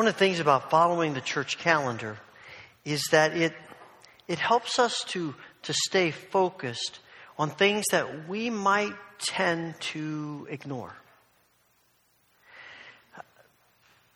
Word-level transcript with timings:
One 0.00 0.08
of 0.08 0.14
the 0.14 0.18
things 0.18 0.40
about 0.40 0.70
following 0.70 1.12
the 1.12 1.20
church 1.20 1.58
calendar 1.58 2.16
is 2.86 3.02
that 3.10 3.36
it, 3.36 3.52
it 4.28 4.38
helps 4.38 4.78
us 4.78 5.04
to, 5.08 5.34
to 5.64 5.74
stay 5.74 6.10
focused 6.10 7.00
on 7.38 7.50
things 7.50 7.84
that 7.90 8.26
we 8.26 8.48
might 8.48 8.94
tend 9.18 9.78
to 9.92 10.46
ignore. 10.48 10.94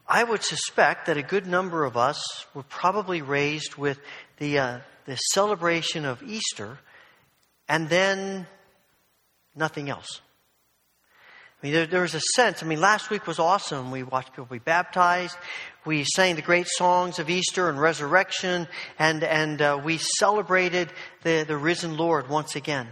I 0.08 0.24
would 0.24 0.42
suspect 0.42 1.04
that 1.04 1.18
a 1.18 1.22
good 1.22 1.46
number 1.46 1.84
of 1.84 1.98
us 1.98 2.46
were 2.54 2.62
probably 2.62 3.20
raised 3.20 3.74
with 3.74 4.00
the, 4.38 4.58
uh, 4.58 4.78
the 5.04 5.16
celebration 5.16 6.06
of 6.06 6.22
Easter 6.22 6.78
and 7.68 7.90
then 7.90 8.46
nothing 9.54 9.90
else. 9.90 10.22
I 11.64 11.66
mean, 11.66 11.72
there, 11.72 11.86
there 11.86 12.02
was 12.02 12.14
a 12.14 12.20
sense. 12.34 12.62
I 12.62 12.66
mean, 12.66 12.82
last 12.82 13.08
week 13.08 13.26
was 13.26 13.38
awesome. 13.38 13.90
We 13.90 14.02
watched 14.02 14.32
people 14.32 14.44
be 14.44 14.58
baptized. 14.58 15.34
We 15.86 16.04
sang 16.04 16.36
the 16.36 16.42
great 16.42 16.68
songs 16.68 17.18
of 17.18 17.30
Easter 17.30 17.70
and 17.70 17.80
resurrection, 17.80 18.68
and, 18.98 19.24
and 19.24 19.62
uh, 19.62 19.80
we 19.82 19.96
celebrated 19.96 20.92
the, 21.22 21.46
the 21.48 21.56
risen 21.56 21.96
Lord 21.96 22.28
once 22.28 22.54
again. 22.54 22.86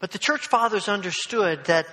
But 0.00 0.10
the 0.10 0.18
church 0.18 0.48
fathers 0.48 0.88
understood 0.88 1.66
that 1.66 1.86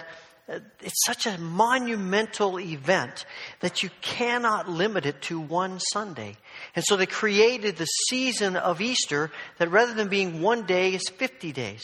uh, 0.49 0.61
it's 0.81 1.05
such 1.05 1.27
a 1.27 1.37
monumental 1.37 2.59
event 2.59 3.27
that 3.59 3.83
you 3.83 3.91
cannot 4.01 4.67
limit 4.67 5.05
it 5.05 5.21
to 5.21 5.39
one 5.39 5.79
Sunday. 5.79 6.37
And 6.75 6.83
so 6.83 6.97
they 6.97 7.05
created 7.05 7.77
the 7.77 7.85
season 7.85 8.55
of 8.55 8.81
Easter 8.81 9.29
that 9.59 9.69
rather 9.69 9.93
than 9.93 10.07
being 10.07 10.41
one 10.41 10.65
day 10.65 10.95
is 10.95 11.07
50 11.07 11.51
days. 11.51 11.83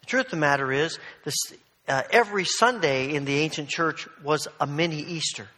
The 0.00 0.06
truth 0.06 0.24
of 0.24 0.30
the 0.30 0.36
matter 0.38 0.72
is, 0.72 0.98
this, 1.26 1.36
uh, 1.88 2.02
every 2.10 2.44
Sunday 2.44 3.14
in 3.14 3.24
the 3.24 3.38
ancient 3.38 3.68
church 3.68 4.06
was 4.22 4.46
a 4.60 4.66
mini 4.66 5.00
Easter. 5.00 5.48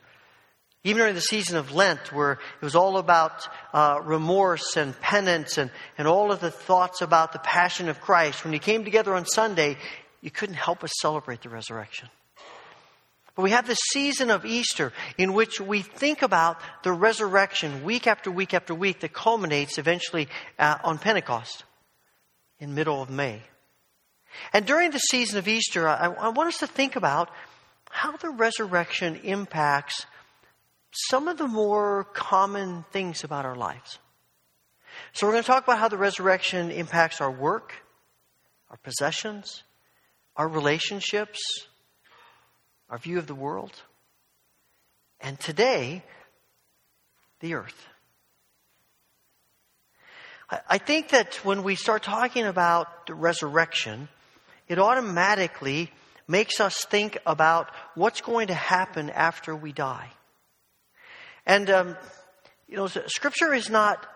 Even 0.82 1.00
during 1.00 1.14
the 1.14 1.20
season 1.20 1.58
of 1.58 1.72
Lent, 1.72 2.10
where 2.10 2.32
it 2.32 2.64
was 2.64 2.74
all 2.74 2.96
about 2.96 3.46
uh, 3.74 4.00
remorse 4.02 4.78
and 4.78 4.98
penance 5.00 5.58
and, 5.58 5.70
and 5.98 6.08
all 6.08 6.32
of 6.32 6.40
the 6.40 6.50
thoughts 6.50 7.02
about 7.02 7.32
the 7.32 7.38
passion 7.38 7.90
of 7.90 8.00
Christ, 8.00 8.44
when 8.44 8.54
you 8.54 8.58
came 8.58 8.84
together 8.84 9.14
on 9.14 9.26
Sunday, 9.26 9.76
you 10.22 10.30
couldn't 10.30 10.54
help 10.54 10.80
but 10.80 10.88
celebrate 10.88 11.42
the 11.42 11.50
resurrection. 11.50 12.08
But 13.36 13.42
we 13.42 13.50
have 13.50 13.66
this 13.66 13.78
season 13.92 14.30
of 14.30 14.46
Easter 14.46 14.92
in 15.18 15.34
which 15.34 15.60
we 15.60 15.82
think 15.82 16.22
about 16.22 16.58
the 16.82 16.92
resurrection 16.92 17.84
week 17.84 18.06
after 18.06 18.30
week 18.30 18.54
after 18.54 18.74
week 18.74 19.00
that 19.00 19.12
culminates 19.12 19.78
eventually 19.78 20.28
uh, 20.58 20.76
on 20.82 20.98
Pentecost 20.98 21.64
in 22.58 22.74
middle 22.74 23.02
of 23.02 23.10
May. 23.10 23.42
And 24.52 24.66
during 24.66 24.90
the 24.90 24.98
season 24.98 25.38
of 25.38 25.48
Easter, 25.48 25.88
I, 25.88 26.06
I 26.06 26.28
want 26.28 26.48
us 26.48 26.58
to 26.58 26.66
think 26.66 26.96
about 26.96 27.30
how 27.90 28.16
the 28.16 28.30
resurrection 28.30 29.16
impacts 29.24 30.06
some 30.92 31.28
of 31.28 31.38
the 31.38 31.46
more 31.46 32.04
common 32.14 32.84
things 32.90 33.24
about 33.24 33.44
our 33.44 33.56
lives. 33.56 33.98
So, 35.12 35.26
we're 35.26 35.32
going 35.32 35.44
to 35.44 35.46
talk 35.46 35.64
about 35.64 35.78
how 35.78 35.88
the 35.88 35.96
resurrection 35.96 36.70
impacts 36.70 37.20
our 37.20 37.30
work, 37.30 37.72
our 38.70 38.76
possessions, 38.78 39.62
our 40.36 40.48
relationships, 40.48 41.40
our 42.88 42.98
view 42.98 43.18
of 43.18 43.26
the 43.26 43.34
world, 43.34 43.82
and 45.20 45.38
today, 45.38 46.02
the 47.40 47.54
earth. 47.54 47.88
I 50.68 50.78
think 50.78 51.10
that 51.10 51.36
when 51.44 51.62
we 51.62 51.76
start 51.76 52.02
talking 52.02 52.44
about 52.44 53.06
the 53.06 53.14
resurrection, 53.14 54.08
it 54.70 54.78
automatically 54.78 55.90
makes 56.28 56.60
us 56.60 56.84
think 56.84 57.18
about 57.26 57.72
what's 57.96 58.20
going 58.20 58.46
to 58.46 58.54
happen 58.54 59.10
after 59.10 59.54
we 59.56 59.72
die. 59.72 60.08
And, 61.44 61.68
um, 61.68 61.96
you 62.68 62.76
know, 62.76 62.86
Scripture 62.86 63.52
is 63.52 63.68
not 63.68 64.06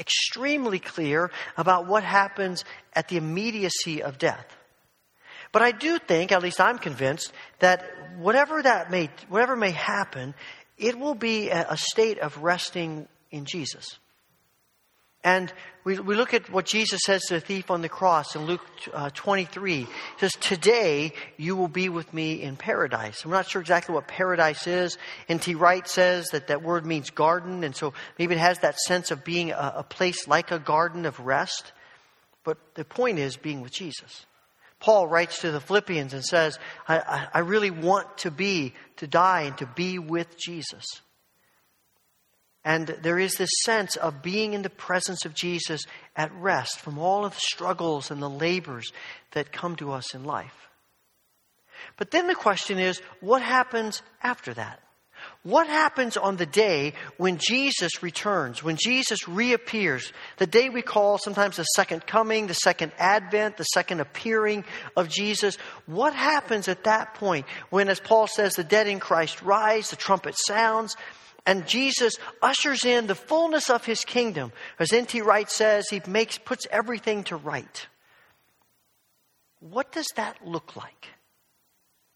extremely 0.00 0.80
clear 0.80 1.30
about 1.56 1.86
what 1.86 2.02
happens 2.02 2.64
at 2.92 3.06
the 3.06 3.18
immediacy 3.18 4.02
of 4.02 4.18
death. 4.18 4.44
But 5.52 5.62
I 5.62 5.70
do 5.70 6.00
think, 6.00 6.32
at 6.32 6.42
least 6.42 6.60
I'm 6.60 6.78
convinced, 6.78 7.32
that 7.60 7.84
whatever 8.18 8.60
that 8.60 8.90
may, 8.90 9.10
whatever 9.28 9.54
may 9.54 9.70
happen, 9.70 10.34
it 10.76 10.98
will 10.98 11.14
be 11.14 11.50
a, 11.50 11.76
state 11.76 12.18
of 12.18 12.36
resting 12.38 13.06
in 13.30 13.44
Jesus. 13.44 13.99
And 15.22 15.52
we, 15.84 15.98
we 15.98 16.14
look 16.14 16.32
at 16.32 16.48
what 16.50 16.64
Jesus 16.64 17.00
says 17.04 17.22
to 17.24 17.34
the 17.34 17.40
thief 17.40 17.70
on 17.70 17.82
the 17.82 17.90
cross 17.90 18.34
in 18.34 18.46
Luke 18.46 18.64
uh, 18.92 19.10
23. 19.12 19.76
He 19.76 19.86
says, 20.18 20.32
Today 20.40 21.12
you 21.36 21.56
will 21.56 21.68
be 21.68 21.90
with 21.90 22.14
me 22.14 22.40
in 22.40 22.56
paradise. 22.56 23.24
I'm 23.24 23.30
not 23.30 23.48
sure 23.48 23.60
exactly 23.60 23.94
what 23.94 24.08
paradise 24.08 24.66
is. 24.66 24.96
N.T. 25.28 25.56
Wright 25.56 25.86
says 25.86 26.28
that 26.28 26.46
that 26.48 26.62
word 26.62 26.86
means 26.86 27.10
garden, 27.10 27.64
and 27.64 27.76
so 27.76 27.92
maybe 28.18 28.34
it 28.34 28.38
has 28.38 28.60
that 28.60 28.78
sense 28.78 29.10
of 29.10 29.24
being 29.24 29.50
a, 29.50 29.74
a 29.76 29.82
place 29.82 30.26
like 30.26 30.50
a 30.52 30.58
garden 30.58 31.04
of 31.04 31.20
rest. 31.20 31.72
But 32.42 32.56
the 32.74 32.84
point 32.86 33.18
is 33.18 33.36
being 33.36 33.60
with 33.60 33.72
Jesus. 33.72 34.24
Paul 34.78 35.06
writes 35.06 35.42
to 35.42 35.50
the 35.50 35.60
Philippians 35.60 36.14
and 36.14 36.24
says, 36.24 36.58
I, 36.88 36.98
I, 36.98 37.28
I 37.34 37.38
really 37.40 37.70
want 37.70 38.18
to 38.18 38.30
be, 38.30 38.72
to 38.96 39.06
die, 39.06 39.42
and 39.42 39.58
to 39.58 39.66
be 39.66 39.98
with 39.98 40.38
Jesus. 40.38 40.84
And 42.64 42.88
there 43.02 43.18
is 43.18 43.34
this 43.34 43.50
sense 43.64 43.96
of 43.96 44.22
being 44.22 44.52
in 44.52 44.62
the 44.62 44.70
presence 44.70 45.24
of 45.24 45.34
Jesus 45.34 45.82
at 46.14 46.32
rest 46.34 46.80
from 46.80 46.98
all 46.98 47.24
of 47.24 47.34
the 47.34 47.40
struggles 47.40 48.10
and 48.10 48.20
the 48.20 48.28
labors 48.28 48.92
that 49.32 49.52
come 49.52 49.76
to 49.76 49.92
us 49.92 50.14
in 50.14 50.24
life. 50.24 50.68
But 51.96 52.10
then 52.10 52.26
the 52.26 52.34
question 52.34 52.78
is 52.78 53.00
what 53.20 53.40
happens 53.42 54.02
after 54.22 54.52
that? 54.54 54.80
What 55.42 55.66
happens 55.66 56.16
on 56.16 56.36
the 56.36 56.46
day 56.46 56.94
when 57.16 57.38
Jesus 57.38 58.02
returns, 58.02 58.62
when 58.62 58.76
Jesus 58.76 59.28
reappears, 59.28 60.12
the 60.38 60.46
day 60.46 60.68
we 60.68 60.82
call 60.82 61.18
sometimes 61.18 61.56
the 61.56 61.64
second 61.64 62.06
coming, 62.06 62.46
the 62.46 62.54
second 62.54 62.92
advent, 62.98 63.56
the 63.56 63.64
second 63.64 64.00
appearing 64.00 64.64
of 64.96 65.08
Jesus? 65.08 65.56
What 65.86 66.14
happens 66.14 66.68
at 66.68 66.84
that 66.84 67.14
point 67.14 67.46
when, 67.70 67.88
as 67.88 68.00
Paul 68.00 68.26
says, 68.26 68.54
the 68.54 68.64
dead 68.64 68.86
in 68.86 69.00
Christ 69.00 69.42
rise, 69.42 69.90
the 69.90 69.96
trumpet 69.96 70.36
sounds, 70.38 70.96
and 71.46 71.66
Jesus 71.66 72.14
ushers 72.42 72.84
in 72.84 73.06
the 73.06 73.14
fullness 73.14 73.70
of 73.70 73.84
his 73.84 74.04
kingdom. 74.04 74.52
As 74.78 74.92
N.T. 74.92 75.22
Wright 75.22 75.50
says, 75.50 75.88
he 75.88 76.00
makes, 76.06 76.38
puts 76.38 76.66
everything 76.70 77.24
to 77.24 77.36
right. 77.36 77.86
What 79.60 79.92
does 79.92 80.08
that 80.16 80.46
look 80.46 80.76
like? 80.76 81.08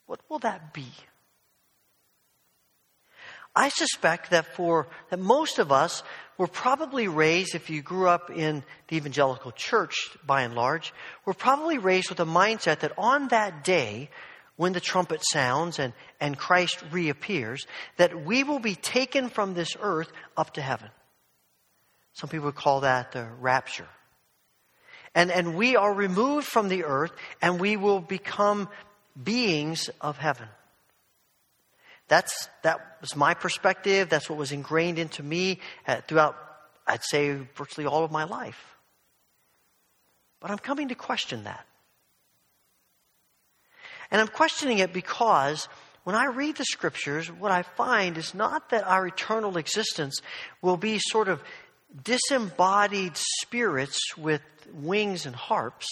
What 0.06 0.20
will 0.28 0.38
that 0.40 0.72
be? 0.72 0.88
I 3.56 3.68
suspect 3.68 4.30
that 4.30 4.46
for 4.54 4.88
that 5.10 5.20
most 5.20 5.58
of 5.58 5.70
us 5.70 6.02
were 6.36 6.48
probably 6.48 7.06
raised, 7.06 7.54
if 7.54 7.70
you 7.70 7.82
grew 7.82 8.08
up 8.08 8.30
in 8.30 8.64
the 8.88 8.96
evangelical 8.96 9.52
church 9.52 9.94
by 10.26 10.42
and 10.42 10.54
large, 10.54 10.92
were 11.24 11.34
probably 11.34 11.78
raised 11.78 12.08
with 12.08 12.18
a 12.18 12.24
mindset 12.24 12.80
that 12.80 12.92
on 12.98 13.28
that 13.28 13.62
day, 13.62 14.10
when 14.56 14.72
the 14.72 14.80
trumpet 14.80 15.20
sounds 15.24 15.78
and, 15.78 15.92
and 16.20 16.38
Christ 16.38 16.82
reappears, 16.90 17.66
that 17.96 18.24
we 18.24 18.44
will 18.44 18.60
be 18.60 18.74
taken 18.74 19.28
from 19.28 19.54
this 19.54 19.76
earth 19.80 20.12
up 20.36 20.54
to 20.54 20.62
heaven. 20.62 20.90
Some 22.12 22.30
people 22.30 22.52
call 22.52 22.80
that 22.80 23.12
the 23.12 23.26
rapture. 23.40 23.88
And, 25.14 25.30
and 25.30 25.56
we 25.56 25.76
are 25.76 25.92
removed 25.92 26.46
from 26.46 26.68
the 26.68 26.84
earth 26.84 27.12
and 27.42 27.60
we 27.60 27.76
will 27.76 28.00
become 28.00 28.68
beings 29.20 29.90
of 30.00 30.18
heaven. 30.18 30.48
That's, 32.08 32.48
that 32.62 32.98
was 33.00 33.16
my 33.16 33.34
perspective. 33.34 34.08
That's 34.08 34.28
what 34.28 34.38
was 34.38 34.52
ingrained 34.52 34.98
into 34.98 35.22
me 35.22 35.60
throughout, 36.06 36.36
I'd 36.86 37.02
say, 37.02 37.32
virtually 37.56 37.86
all 37.86 38.04
of 38.04 38.10
my 38.10 38.24
life. 38.24 38.76
But 40.40 40.50
I'm 40.50 40.58
coming 40.58 40.88
to 40.88 40.94
question 40.94 41.44
that. 41.44 41.64
And 44.14 44.20
I'm 44.20 44.28
questioning 44.28 44.78
it 44.78 44.92
because 44.92 45.68
when 46.04 46.14
I 46.14 46.26
read 46.26 46.54
the 46.54 46.64
scriptures, 46.66 47.32
what 47.32 47.50
I 47.50 47.62
find 47.62 48.16
is 48.16 48.32
not 48.32 48.70
that 48.70 48.86
our 48.86 49.08
eternal 49.08 49.56
existence 49.56 50.20
will 50.62 50.76
be 50.76 51.00
sort 51.00 51.26
of 51.26 51.42
disembodied 52.04 53.16
spirits 53.16 53.98
with 54.16 54.40
wings 54.72 55.26
and 55.26 55.34
harps, 55.34 55.88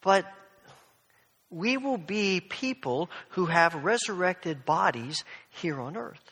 but 0.00 0.24
we 1.50 1.76
will 1.76 1.98
be 1.98 2.40
people 2.40 3.10
who 3.32 3.44
have 3.44 3.74
resurrected 3.74 4.64
bodies 4.64 5.22
here 5.50 5.78
on 5.78 5.98
earth. 5.98 6.30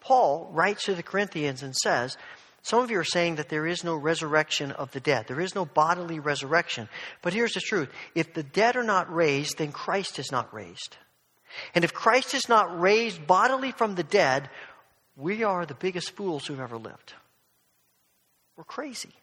Paul 0.00 0.50
writes 0.52 0.82
to 0.86 0.96
the 0.96 1.04
Corinthians 1.04 1.62
and 1.62 1.76
says, 1.76 2.16
some 2.66 2.82
of 2.82 2.90
you 2.90 2.98
are 2.98 3.04
saying 3.04 3.36
that 3.36 3.48
there 3.48 3.64
is 3.64 3.84
no 3.84 3.94
resurrection 3.94 4.72
of 4.72 4.90
the 4.90 4.98
dead. 4.98 5.28
There 5.28 5.40
is 5.40 5.54
no 5.54 5.64
bodily 5.64 6.18
resurrection. 6.18 6.88
But 7.22 7.32
here's 7.32 7.52
the 7.52 7.60
truth. 7.60 7.88
If 8.16 8.34
the 8.34 8.42
dead 8.42 8.74
are 8.74 8.82
not 8.82 9.14
raised, 9.14 9.58
then 9.58 9.70
Christ 9.70 10.18
is 10.18 10.32
not 10.32 10.52
raised. 10.52 10.96
And 11.76 11.84
if 11.84 11.94
Christ 11.94 12.34
is 12.34 12.48
not 12.48 12.80
raised 12.80 13.24
bodily 13.24 13.70
from 13.70 13.94
the 13.94 14.02
dead, 14.02 14.50
we 15.14 15.44
are 15.44 15.64
the 15.64 15.76
biggest 15.76 16.16
fools 16.16 16.44
who've 16.44 16.58
ever 16.58 16.76
lived. 16.76 17.14
We're 18.56 18.64
crazy. 18.64 19.14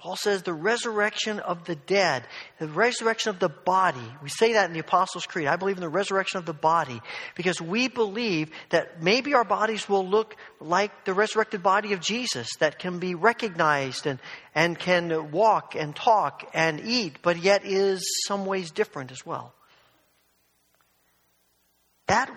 Paul 0.00 0.16
says 0.16 0.42
the 0.42 0.54
resurrection 0.54 1.40
of 1.40 1.64
the 1.66 1.74
dead, 1.74 2.24
the 2.58 2.68
resurrection 2.68 3.28
of 3.28 3.38
the 3.38 3.50
body. 3.50 4.00
We 4.22 4.30
say 4.30 4.54
that 4.54 4.64
in 4.64 4.72
the 4.72 4.78
Apostles' 4.78 5.26
Creed. 5.26 5.46
I 5.46 5.56
believe 5.56 5.76
in 5.76 5.82
the 5.82 5.90
resurrection 5.90 6.38
of 6.38 6.46
the 6.46 6.54
body 6.54 7.02
because 7.36 7.60
we 7.60 7.86
believe 7.86 8.50
that 8.70 9.02
maybe 9.02 9.34
our 9.34 9.44
bodies 9.44 9.90
will 9.90 10.06
look 10.08 10.36
like 10.58 11.04
the 11.04 11.12
resurrected 11.12 11.62
body 11.62 11.92
of 11.92 12.00
Jesus 12.00 12.48
that 12.60 12.78
can 12.78 12.98
be 12.98 13.14
recognized 13.14 14.06
and, 14.06 14.18
and 14.54 14.78
can 14.78 15.32
walk 15.32 15.74
and 15.76 15.94
talk 15.94 16.48
and 16.54 16.80
eat, 16.80 17.16
but 17.20 17.36
yet 17.36 17.66
is 17.66 18.02
some 18.26 18.46
ways 18.46 18.70
different 18.70 19.12
as 19.12 19.26
well. 19.26 19.52
That 22.06 22.30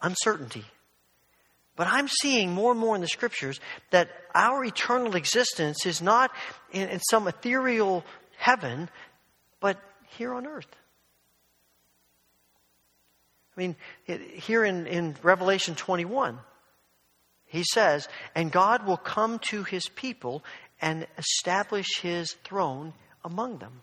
uncertainty 0.00 0.64
but 1.76 1.86
I'm 1.86 2.08
seeing 2.08 2.52
more 2.52 2.72
and 2.72 2.80
more 2.80 2.94
in 2.94 3.02
the 3.02 3.08
scriptures 3.08 3.60
that 3.90 4.08
our 4.34 4.64
eternal 4.64 5.14
existence 5.14 5.86
is 5.86 6.02
not 6.02 6.30
in, 6.72 6.88
in 6.88 7.00
some 7.00 7.28
ethereal 7.28 8.04
heaven, 8.38 8.88
but 9.60 9.78
here 10.16 10.34
on 10.34 10.46
earth. 10.46 10.68
I 13.56 13.60
mean, 13.60 13.76
it, 14.06 14.20
here 14.20 14.64
in, 14.64 14.86
in 14.86 15.16
Revelation 15.22 15.74
21, 15.74 16.38
he 17.46 17.64
says, 17.72 18.08
And 18.34 18.52
God 18.52 18.86
will 18.86 18.96
come 18.96 19.38
to 19.50 19.62
his 19.62 19.88
people 19.88 20.44
and 20.80 21.06
establish 21.16 22.00
his 22.00 22.32
throne 22.44 22.92
among 23.24 23.58
them. 23.58 23.82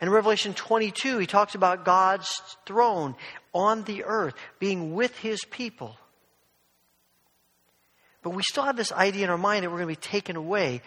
In 0.00 0.10
Revelation 0.10 0.54
22, 0.54 1.18
he 1.18 1.26
talks 1.26 1.54
about 1.54 1.84
God's 1.84 2.28
throne 2.66 3.16
on 3.52 3.82
the 3.84 4.04
earth, 4.04 4.34
being 4.58 4.94
with 4.94 5.16
his 5.18 5.40
people. 5.50 5.96
But 8.28 8.36
we 8.36 8.42
still 8.42 8.64
have 8.64 8.76
this 8.76 8.92
idea 8.92 9.24
in 9.24 9.30
our 9.30 9.38
mind 9.38 9.64
that 9.64 9.70
we're 9.70 9.78
going 9.78 9.94
to 9.94 9.98
be 9.98 10.06
taken 10.06 10.36
away. 10.36 10.82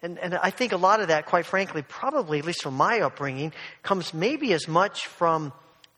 And, 0.00 0.18
and 0.18 0.34
I 0.34 0.48
think 0.48 0.72
a 0.72 0.78
lot 0.78 1.00
of 1.00 1.08
that, 1.08 1.26
quite 1.26 1.44
frankly, 1.44 1.82
probably, 1.82 2.38
at 2.38 2.46
least 2.46 2.62
from 2.62 2.78
my 2.78 3.00
upbringing, 3.00 3.52
comes 3.82 4.14
maybe 4.14 4.54
as 4.54 4.66
much 4.66 5.06
from 5.06 5.52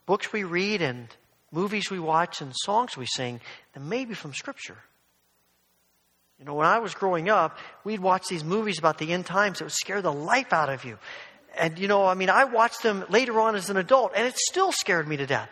books 0.04 0.32
we 0.32 0.42
read 0.42 0.82
and 0.82 1.06
movies 1.52 1.92
we 1.92 2.00
watch 2.00 2.40
and 2.40 2.52
songs 2.56 2.96
we 2.96 3.06
sing 3.06 3.40
than 3.72 3.88
maybe 3.88 4.14
from 4.14 4.34
Scripture. 4.34 4.78
You 6.40 6.44
know, 6.44 6.54
when 6.54 6.66
I 6.66 6.80
was 6.80 6.92
growing 6.92 7.28
up, 7.28 7.56
we'd 7.84 8.00
watch 8.00 8.26
these 8.26 8.42
movies 8.42 8.80
about 8.80 8.98
the 8.98 9.12
end 9.12 9.26
times 9.26 9.60
that 9.60 9.66
would 9.66 9.72
scare 9.72 10.02
the 10.02 10.12
life 10.12 10.52
out 10.52 10.70
of 10.70 10.84
you. 10.84 10.98
And, 11.56 11.78
you 11.78 11.86
know, 11.86 12.04
I 12.04 12.14
mean, 12.14 12.30
I 12.30 12.46
watched 12.46 12.82
them 12.82 13.04
later 13.10 13.38
on 13.38 13.54
as 13.54 13.70
an 13.70 13.76
adult, 13.76 14.10
and 14.16 14.26
it 14.26 14.36
still 14.36 14.72
scared 14.72 15.06
me 15.06 15.18
to 15.18 15.26
death. 15.26 15.50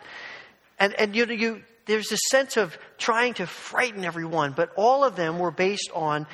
And, 0.77 0.93
and 0.95 1.15
you 1.15 1.25
know, 1.25 1.33
you, 1.33 1.63
there's 1.89 2.09
this 2.09 2.19
sense 2.29 2.55
of 2.55 2.77
trying 2.99 3.33
to 3.35 3.47
frighten 3.47 4.05
everyone, 4.05 4.53
but 4.55 4.71
all 4.75 5.03
of 5.03 5.15
them 5.15 5.39
were 5.39 5.49
based 5.49 5.89
on 5.93 6.27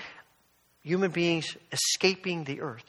human 0.82 1.12
beings 1.12 1.56
escaping 1.72 2.44
the 2.44 2.60
earth. 2.60 2.84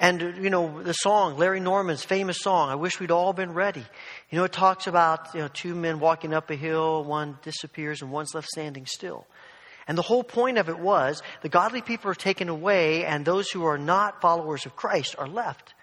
And, 0.00 0.20
you 0.42 0.50
know, 0.50 0.82
the 0.82 0.92
song, 0.92 1.38
Larry 1.38 1.60
Norman's 1.60 2.02
famous 2.02 2.38
song, 2.40 2.70
I 2.70 2.74
Wish 2.74 2.98
We'd 2.98 3.12
All 3.12 3.32
Been 3.32 3.54
Ready. 3.54 3.84
You 4.30 4.38
know, 4.38 4.44
it 4.44 4.52
talks 4.52 4.88
about, 4.88 5.32
you 5.32 5.40
know, 5.40 5.48
two 5.48 5.76
men 5.76 6.00
walking 6.00 6.34
up 6.34 6.50
a 6.50 6.56
hill, 6.56 7.04
one 7.04 7.38
disappears 7.42 8.02
and 8.02 8.10
one's 8.10 8.34
left 8.34 8.48
standing 8.48 8.86
still. 8.86 9.28
And 9.86 9.96
the 9.96 10.02
whole 10.02 10.24
point 10.24 10.58
of 10.58 10.68
it 10.68 10.78
was 10.78 11.22
the 11.42 11.48
godly 11.48 11.82
people 11.82 12.10
are 12.10 12.16
taken 12.16 12.48
away 12.48 13.04
and 13.04 13.24
those 13.24 13.48
who 13.48 13.64
are 13.64 13.78
not 13.78 14.20
followers 14.20 14.66
of 14.66 14.74
Christ 14.74 15.14
are 15.18 15.28
left. 15.28 15.73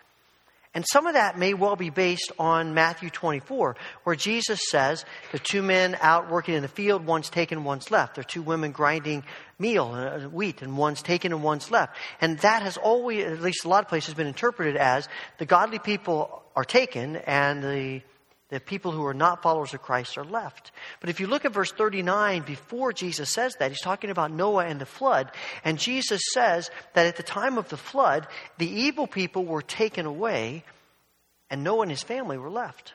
And 0.73 0.85
some 0.87 1.05
of 1.05 1.15
that 1.15 1.37
may 1.37 1.53
well 1.53 1.75
be 1.75 1.89
based 1.89 2.31
on 2.39 2.73
Matthew 2.73 3.09
24, 3.09 3.75
where 4.05 4.15
Jesus 4.15 4.61
says 4.69 5.03
the 5.33 5.39
two 5.39 5.61
men 5.61 5.97
out 5.99 6.31
working 6.31 6.55
in 6.55 6.61
the 6.61 6.69
field, 6.69 7.05
one's 7.05 7.29
taken, 7.29 7.65
one's 7.65 7.91
left. 7.91 8.15
There 8.15 8.21
are 8.21 8.23
two 8.23 8.41
women 8.41 8.71
grinding 8.71 9.23
meal, 9.59 9.91
uh, 9.93 10.29
wheat, 10.29 10.61
and 10.61 10.77
one's 10.77 11.01
taken 11.01 11.33
and 11.33 11.43
one's 11.43 11.71
left. 11.71 11.97
And 12.21 12.39
that 12.39 12.61
has 12.61 12.77
always, 12.77 13.25
at 13.25 13.41
least 13.41 13.65
a 13.65 13.67
lot 13.67 13.83
of 13.83 13.89
places, 13.89 14.13
been 14.13 14.27
interpreted 14.27 14.77
as 14.77 15.09
the 15.39 15.45
godly 15.45 15.79
people 15.79 16.41
are 16.55 16.63
taken 16.63 17.17
and 17.17 17.61
the 17.61 18.01
the 18.51 18.59
people 18.59 18.91
who 18.91 19.05
are 19.05 19.13
not 19.13 19.41
followers 19.41 19.73
of 19.73 19.81
Christ 19.81 20.17
are 20.17 20.25
left. 20.25 20.71
But 20.99 21.09
if 21.09 21.21
you 21.21 21.27
look 21.27 21.45
at 21.45 21.53
verse 21.53 21.71
39, 21.71 22.43
before 22.43 22.91
Jesus 22.91 23.31
says 23.31 23.55
that, 23.55 23.71
he's 23.71 23.79
talking 23.79 24.09
about 24.09 24.29
Noah 24.29 24.65
and 24.65 24.79
the 24.79 24.85
flood. 24.85 25.31
And 25.63 25.79
Jesus 25.79 26.21
says 26.33 26.69
that 26.93 27.07
at 27.07 27.15
the 27.15 27.23
time 27.23 27.57
of 27.57 27.69
the 27.69 27.77
flood, 27.77 28.27
the 28.57 28.69
evil 28.69 29.07
people 29.07 29.45
were 29.45 29.61
taken 29.61 30.05
away, 30.05 30.65
and 31.49 31.63
Noah 31.63 31.83
and 31.83 31.91
his 31.91 32.03
family 32.03 32.37
were 32.37 32.49
left. 32.49 32.93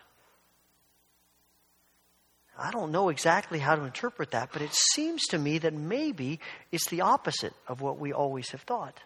I 2.58 2.70
don't 2.70 2.92
know 2.92 3.08
exactly 3.08 3.58
how 3.58 3.76
to 3.76 3.84
interpret 3.84 4.32
that, 4.32 4.50
but 4.52 4.60
it 4.60 4.74
seems 4.74 5.26
to 5.28 5.38
me 5.38 5.56
that 5.58 5.72
maybe 5.72 6.38
it's 6.70 6.90
the 6.90 7.00
opposite 7.00 7.54
of 7.66 7.80
what 7.80 7.98
we 7.98 8.12
always 8.12 8.50
have 8.50 8.62
thought. 8.62 8.98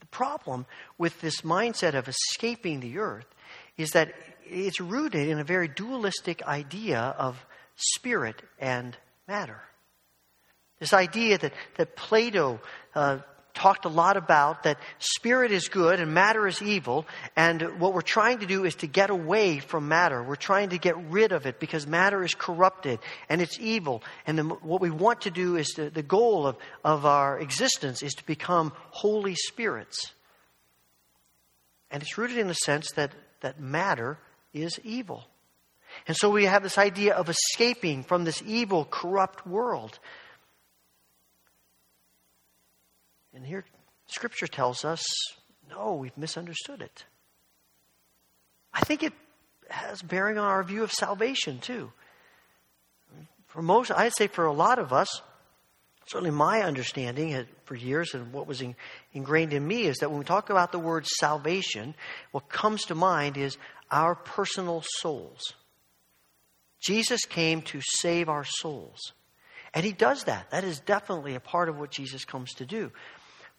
The 0.00 0.06
problem 0.06 0.66
with 0.98 1.20
this 1.20 1.42
mindset 1.42 1.94
of 1.94 2.08
escaping 2.08 2.80
the 2.80 2.98
earth 2.98 3.26
is 3.76 3.90
that 3.90 4.12
it's 4.50 4.80
rooted 4.80 5.28
in 5.28 5.38
a 5.38 5.44
very 5.44 5.68
dualistic 5.68 6.42
idea 6.42 6.98
of 7.00 7.44
spirit 7.76 8.42
and 8.58 8.96
matter. 9.26 9.60
This 10.78 10.92
idea 10.92 11.38
that, 11.38 11.52
that 11.76 11.94
Plato 11.94 12.60
uh, 12.94 13.18
talked 13.54 13.84
a 13.84 13.88
lot 13.88 14.16
about 14.16 14.62
that 14.62 14.78
spirit 14.98 15.52
is 15.52 15.68
good 15.68 16.00
and 16.00 16.14
matter 16.14 16.46
is 16.46 16.62
evil, 16.62 17.06
and 17.36 17.78
what 17.78 17.92
we're 17.92 18.00
trying 18.00 18.38
to 18.38 18.46
do 18.46 18.64
is 18.64 18.74
to 18.76 18.86
get 18.86 19.10
away 19.10 19.58
from 19.58 19.88
matter. 19.88 20.22
We're 20.22 20.36
trying 20.36 20.70
to 20.70 20.78
get 20.78 20.96
rid 21.10 21.32
of 21.32 21.46
it 21.46 21.60
because 21.60 21.86
matter 21.86 22.24
is 22.24 22.34
corrupted 22.34 22.98
and 23.28 23.42
it's 23.42 23.58
evil. 23.60 24.02
And 24.26 24.38
the, 24.38 24.44
what 24.44 24.80
we 24.80 24.90
want 24.90 25.22
to 25.22 25.30
do 25.30 25.56
is 25.56 25.68
to, 25.76 25.90
the 25.90 26.02
goal 26.02 26.46
of, 26.46 26.56
of 26.84 27.04
our 27.04 27.38
existence 27.38 28.02
is 28.02 28.14
to 28.14 28.24
become 28.24 28.72
holy 28.90 29.34
spirits. 29.34 30.12
And 31.90 32.02
it's 32.02 32.16
rooted 32.16 32.38
in 32.38 32.48
the 32.48 32.54
sense 32.54 32.92
that, 32.92 33.12
that 33.40 33.60
matter 33.60 34.18
is 34.52 34.78
evil. 34.82 35.24
And 36.06 36.16
so 36.16 36.30
we 36.30 36.44
have 36.44 36.62
this 36.62 36.78
idea 36.78 37.14
of 37.14 37.28
escaping 37.28 38.04
from 38.04 38.24
this 38.24 38.42
evil, 38.46 38.84
corrupt 38.84 39.46
world. 39.46 39.98
And 43.34 43.44
here, 43.44 43.64
Scripture 44.06 44.46
tells 44.46 44.84
us 44.84 45.02
no, 45.70 45.94
we've 45.94 46.16
misunderstood 46.16 46.82
it. 46.82 47.04
I 48.72 48.80
think 48.80 49.02
it 49.02 49.12
has 49.68 50.02
bearing 50.02 50.36
on 50.36 50.44
our 50.44 50.62
view 50.62 50.82
of 50.82 50.92
salvation, 50.92 51.58
too. 51.60 51.92
For 53.46 53.62
most, 53.62 53.90
I'd 53.90 54.14
say 54.14 54.26
for 54.26 54.46
a 54.46 54.52
lot 54.52 54.78
of 54.78 54.92
us, 54.92 55.22
certainly 56.06 56.30
my 56.30 56.62
understanding 56.62 57.46
for 57.64 57.74
years 57.74 58.14
and 58.14 58.32
what 58.32 58.46
was 58.46 58.62
ingrained 59.12 59.52
in 59.52 59.66
me 59.66 59.82
is 59.82 59.98
that 59.98 60.10
when 60.10 60.18
we 60.18 60.24
talk 60.24 60.50
about 60.50 60.72
the 60.72 60.78
word 60.78 61.06
salvation, 61.06 61.94
what 62.32 62.48
comes 62.48 62.82
to 62.86 62.94
mind 62.94 63.36
is 63.36 63.56
our 63.90 64.14
personal 64.14 64.82
souls. 64.98 65.54
Jesus 66.80 67.24
came 67.24 67.62
to 67.62 67.80
save 67.82 68.28
our 68.28 68.44
souls. 68.44 69.12
And 69.74 69.84
he 69.84 69.92
does 69.92 70.24
that. 70.24 70.50
That 70.50 70.64
is 70.64 70.80
definitely 70.80 71.34
a 71.34 71.40
part 71.40 71.68
of 71.68 71.78
what 71.78 71.90
Jesus 71.90 72.24
comes 72.24 72.52
to 72.54 72.66
do. 72.66 72.90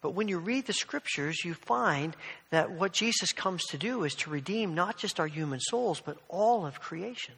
But 0.02 0.16
when 0.16 0.28
you 0.28 0.40
read 0.40 0.66
the 0.66 0.74
scriptures, 0.74 1.46
you 1.46 1.54
find 1.54 2.16
that 2.50 2.72
what 2.72 2.92
Jesus 2.92 3.32
comes 3.32 3.64
to 3.68 3.78
do 3.78 4.04
is 4.04 4.16
to 4.16 4.32
redeem 4.32 4.74
not 4.74 4.98
just 4.98 5.20
our 5.20 5.28
human 5.28 5.60
souls, 5.60 6.02
but 6.04 6.18
all 6.28 6.66
of 6.66 6.82
creation. 6.82 7.36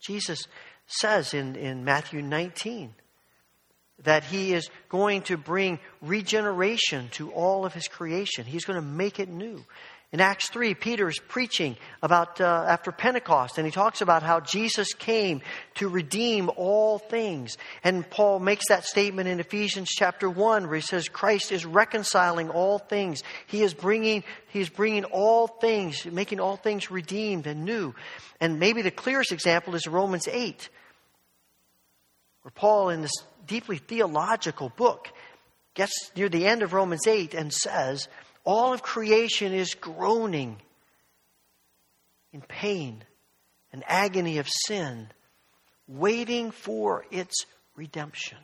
Jesus 0.00 0.48
says 0.86 1.34
in, 1.34 1.56
in 1.56 1.84
Matthew 1.84 2.22
19 2.22 2.94
that 4.02 4.24
he 4.24 4.52
is 4.52 4.68
going 4.88 5.22
to 5.22 5.36
bring 5.36 5.78
regeneration 6.02 7.08
to 7.12 7.30
all 7.30 7.64
of 7.64 7.74
his 7.74 7.86
creation. 7.86 8.44
He's 8.44 8.64
going 8.64 8.80
to 8.80 8.86
make 8.86 9.20
it 9.20 9.28
new. 9.28 9.64
In 10.14 10.20
Acts 10.20 10.48
3, 10.50 10.74
Peter 10.74 11.08
is 11.08 11.18
preaching 11.18 11.76
about 12.00 12.40
uh, 12.40 12.66
after 12.68 12.92
Pentecost, 12.92 13.58
and 13.58 13.66
he 13.66 13.72
talks 13.72 14.00
about 14.00 14.22
how 14.22 14.38
Jesus 14.38 14.94
came 14.94 15.42
to 15.74 15.88
redeem 15.88 16.52
all 16.54 17.00
things. 17.00 17.58
And 17.82 18.08
Paul 18.08 18.38
makes 18.38 18.68
that 18.68 18.84
statement 18.84 19.28
in 19.28 19.40
Ephesians 19.40 19.88
chapter 19.88 20.30
1, 20.30 20.68
where 20.68 20.76
he 20.76 20.82
says, 20.82 21.08
Christ 21.08 21.50
is 21.50 21.66
reconciling 21.66 22.48
all 22.48 22.78
things. 22.78 23.24
He 23.48 23.64
is 23.64 23.74
bringing, 23.74 24.22
he 24.50 24.60
is 24.60 24.68
bringing 24.68 25.02
all 25.02 25.48
things, 25.48 26.06
making 26.06 26.38
all 26.38 26.58
things 26.58 26.92
redeemed 26.92 27.48
and 27.48 27.64
new. 27.64 27.92
And 28.40 28.60
maybe 28.60 28.82
the 28.82 28.92
clearest 28.92 29.32
example 29.32 29.74
is 29.74 29.84
Romans 29.88 30.28
8, 30.28 30.68
where 32.42 32.52
Paul, 32.52 32.90
in 32.90 33.02
this 33.02 33.24
deeply 33.48 33.78
theological 33.78 34.68
book, 34.68 35.08
gets 35.74 36.12
near 36.14 36.28
the 36.28 36.46
end 36.46 36.62
of 36.62 36.72
Romans 36.72 37.04
8 37.04 37.34
and 37.34 37.52
says, 37.52 38.06
all 38.44 38.72
of 38.72 38.82
creation 38.82 39.52
is 39.52 39.74
groaning 39.74 40.56
in 42.32 42.42
pain 42.42 43.02
and 43.72 43.82
agony 43.86 44.38
of 44.38 44.48
sin, 44.48 45.08
waiting 45.88 46.50
for 46.50 47.04
its 47.10 47.46
redemption. 47.74 48.38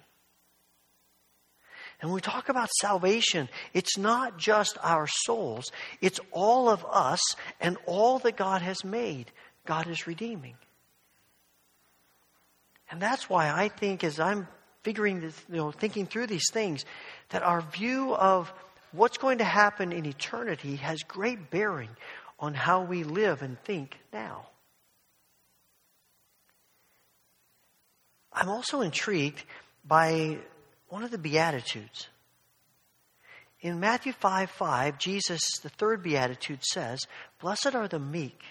And 2.01 2.11
when 2.11 2.15
we 2.15 2.21
talk 2.23 2.49
about 2.49 2.71
salvation, 2.81 3.49
it's 3.75 3.99
not 3.99 4.39
just 4.39 4.79
our 4.83 5.07
souls, 5.07 5.71
it's 6.01 6.19
all 6.33 6.71
of 6.71 6.85
us 6.91 7.21
and 7.61 7.77
all 7.85 8.19
that 8.21 8.37
God 8.37 8.63
has 8.63 8.85
made, 8.85 9.31
God 9.67 9.87
is 9.87 10.07
redeeming. 10.07 10.55
And 12.91 13.01
that's 13.01 13.29
why 13.29 13.51
I 13.51 13.69
think, 13.69 14.03
as 14.03 14.19
I'm 14.19 14.49
figuring 14.83 15.21
this, 15.21 15.39
you 15.51 15.57
know, 15.59 15.71
thinking 15.71 16.07
through 16.07 16.27
these 16.27 16.51
things, 16.51 16.85
that 17.29 17.43
our 17.43 17.61
view 17.61 18.15
of 18.15 18.53
what's 18.93 19.19
going 19.19 19.39
to 19.39 19.45
happen 19.45 19.93
in 19.93 20.07
eternity 20.07 20.77
has 20.77 21.03
great 21.03 21.51
bearing 21.51 21.91
on 22.39 22.55
how 22.55 22.83
we 22.83 23.05
live 23.05 23.43
and 23.43 23.61
think 23.63 23.99
now. 24.13 24.47
I'm 28.33 28.49
also 28.49 28.81
intrigued 28.81 29.45
by 29.85 30.39
one 30.89 31.03
of 31.03 31.11
the 31.11 31.19
Beatitudes. 31.19 32.09
In 33.61 33.81
Matthew 33.81 34.13
5 34.13 34.51
5, 34.51 34.99
Jesus, 34.99 35.41
the 35.63 35.69
third 35.69 36.03
Beatitude, 36.03 36.65
says, 36.65 37.01
Blessed 37.41 37.75
are 37.75 37.89
the 37.89 37.99
meek, 37.99 38.43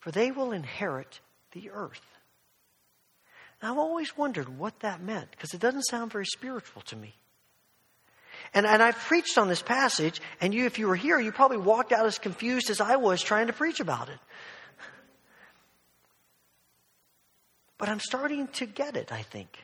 for 0.00 0.10
they 0.10 0.30
will 0.30 0.52
inherit 0.52 1.20
the 1.52 1.70
earth. 1.70 2.02
Now, 3.62 3.72
I've 3.72 3.78
always 3.78 4.16
wondered 4.16 4.58
what 4.58 4.80
that 4.80 5.00
meant 5.00 5.30
because 5.30 5.54
it 5.54 5.60
doesn't 5.60 5.84
sound 5.84 6.12
very 6.12 6.26
spiritual 6.26 6.82
to 6.82 6.96
me. 6.96 7.14
And, 8.54 8.66
and 8.66 8.82
I've 8.82 8.96
preached 8.96 9.38
on 9.38 9.48
this 9.48 9.62
passage, 9.62 10.20
and 10.40 10.52
you, 10.52 10.66
if 10.66 10.78
you 10.78 10.86
were 10.86 10.96
here, 10.96 11.18
you 11.18 11.32
probably 11.32 11.56
walked 11.56 11.92
out 11.92 12.04
as 12.04 12.18
confused 12.18 12.68
as 12.68 12.80
I 12.80 12.96
was 12.96 13.22
trying 13.22 13.46
to 13.46 13.52
preach 13.52 13.80
about 13.80 14.08
it. 14.08 14.18
But 17.78 17.88
I'm 17.88 18.00
starting 18.00 18.48
to 18.48 18.66
get 18.66 18.96
it, 18.96 19.10
I 19.10 19.22
think. 19.22 19.58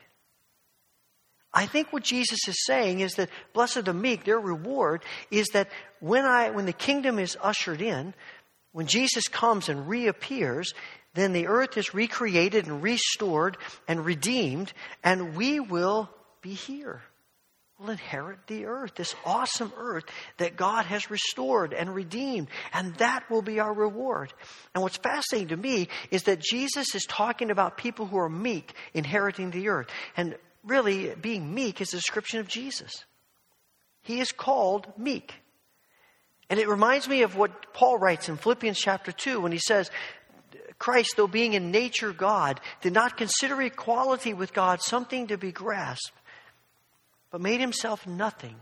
I 1.53 1.65
think 1.65 1.91
what 1.91 2.03
Jesus 2.03 2.47
is 2.47 2.65
saying 2.65 2.99
is 2.99 3.13
that 3.13 3.29
blessed 3.53 3.77
are 3.77 3.81
the 3.81 3.93
meek, 3.93 4.23
their 4.23 4.39
reward 4.39 5.03
is 5.31 5.47
that 5.49 5.69
when 5.99 6.25
I 6.25 6.51
when 6.51 6.65
the 6.65 6.73
kingdom 6.73 7.17
is 7.17 7.37
ushered 7.41 7.81
in, 7.81 8.13
when 8.71 8.85
Jesus 8.85 9.27
comes 9.27 9.67
and 9.67 9.87
reappears, 9.87 10.73
then 11.15 11.33
the 11.33 11.47
earth 11.47 11.75
is 11.77 11.93
recreated 11.93 12.67
and 12.67 12.83
restored 12.83 13.57
and 13.87 14.05
redeemed, 14.05 14.73
and 15.03 15.35
we 15.35 15.59
will 15.59 16.09
be 16.41 16.53
here. 16.53 17.01
We'll 17.79 17.91
inherit 17.91 18.39
the 18.47 18.65
earth, 18.65 18.95
this 18.95 19.15
awesome 19.25 19.71
earth 19.77 20.03
that 20.35 20.57
God 20.57 20.85
has 20.85 21.09
restored 21.09 21.73
and 21.73 21.95
redeemed, 21.95 22.49
and 22.73 22.93
that 22.95 23.29
will 23.29 23.41
be 23.41 23.61
our 23.61 23.73
reward. 23.73 24.33
And 24.75 24.83
what's 24.83 24.97
fascinating 24.97 25.47
to 25.49 25.57
me 25.57 25.87
is 26.11 26.23
that 26.23 26.41
Jesus 26.41 26.93
is 26.93 27.05
talking 27.05 27.51
about 27.51 27.77
people 27.77 28.05
who 28.05 28.17
are 28.17 28.27
meek 28.27 28.73
inheriting 28.93 29.51
the 29.51 29.69
earth. 29.69 29.87
And 30.17 30.35
really, 30.65 31.15
being 31.15 31.53
meek 31.53 31.79
is 31.79 31.93
a 31.93 31.97
description 31.97 32.41
of 32.41 32.49
Jesus. 32.49 33.05
He 34.01 34.19
is 34.19 34.33
called 34.33 34.87
meek. 34.97 35.33
And 36.49 36.59
it 36.59 36.67
reminds 36.67 37.07
me 37.07 37.21
of 37.21 37.37
what 37.37 37.73
Paul 37.73 37.97
writes 37.97 38.27
in 38.27 38.35
Philippians 38.35 38.77
chapter 38.77 39.13
2 39.13 39.39
when 39.39 39.53
he 39.53 39.59
says, 39.59 39.89
Christ, 40.79 41.13
though 41.15 41.27
being 41.27 41.53
in 41.53 41.71
nature 41.71 42.11
God, 42.11 42.59
did 42.81 42.91
not 42.91 43.15
consider 43.15 43.61
equality 43.61 44.33
with 44.33 44.53
God 44.53 44.81
something 44.81 45.27
to 45.27 45.37
be 45.37 45.51
grasped, 45.51 46.11
but 47.31 47.41
made 47.41 47.59
himself 47.59 48.07
nothing, 48.07 48.55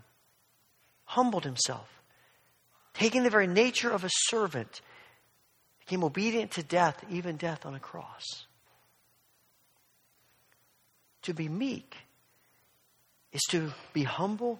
humbled 1.05 1.43
himself, 1.43 1.89
taking 2.93 3.23
the 3.23 3.29
very 3.29 3.47
nature 3.47 3.89
of 3.89 4.03
a 4.03 4.09
servant, 4.27 4.81
became 5.79 6.03
obedient 6.03 6.51
to 6.51 6.63
death, 6.63 7.03
even 7.09 7.37
death 7.37 7.65
on 7.65 7.75
a 7.75 7.79
cross. 7.79 8.45
To 11.23 11.33
be 11.33 11.49
meek 11.49 11.95
is 13.31 13.41
to 13.49 13.71
be 13.93 14.03
humble, 14.03 14.59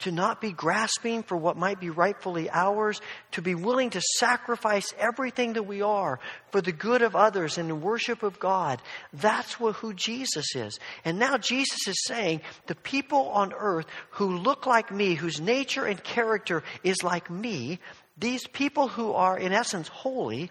to 0.00 0.12
not 0.12 0.40
be 0.40 0.52
grasping 0.52 1.22
for 1.22 1.36
what 1.36 1.56
might 1.56 1.80
be 1.80 1.90
rightfully 1.90 2.50
ours, 2.50 3.00
to 3.32 3.42
be 3.42 3.54
willing 3.54 3.90
to 3.90 4.00
sacrifice 4.18 4.92
everything 4.98 5.54
that 5.54 5.62
we 5.62 5.82
are 5.82 6.20
for 6.50 6.60
the 6.60 6.72
good 6.72 7.02
of 7.02 7.14
others 7.14 7.58
and 7.58 7.68
the 7.70 7.74
worship 7.74 8.22
of 8.22 8.38
God. 8.38 8.80
That's 9.12 9.60
what, 9.60 9.76
who 9.76 9.92
Jesus 9.94 10.54
is. 10.54 10.78
And 11.04 11.18
now 11.18 11.38
Jesus 11.38 11.86
is 11.86 12.02
saying 12.04 12.40
the 12.66 12.74
people 12.74 13.28
on 13.30 13.52
earth 13.52 13.86
who 14.10 14.36
look 14.36 14.66
like 14.66 14.90
me, 14.90 15.14
whose 15.14 15.40
nature 15.40 15.84
and 15.84 16.02
character 16.02 16.62
is 16.82 17.02
like 17.02 17.30
me, 17.30 17.78
these 18.16 18.46
people 18.46 18.88
who 18.88 19.12
are 19.12 19.38
in 19.38 19.52
essence 19.52 19.88
holy, 19.88 20.50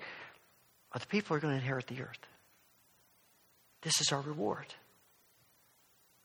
are 0.91 1.00
the 1.00 1.08
people 1.08 1.29
who 1.29 1.36
are 1.36 1.41
going 1.41 1.53
to 1.53 1.60
inherit 1.60 1.88
the 1.88 2.01
earth. 2.01 2.18
This 3.82 4.01
is 4.01 4.12
our 4.12 4.22
reward. 4.22 4.65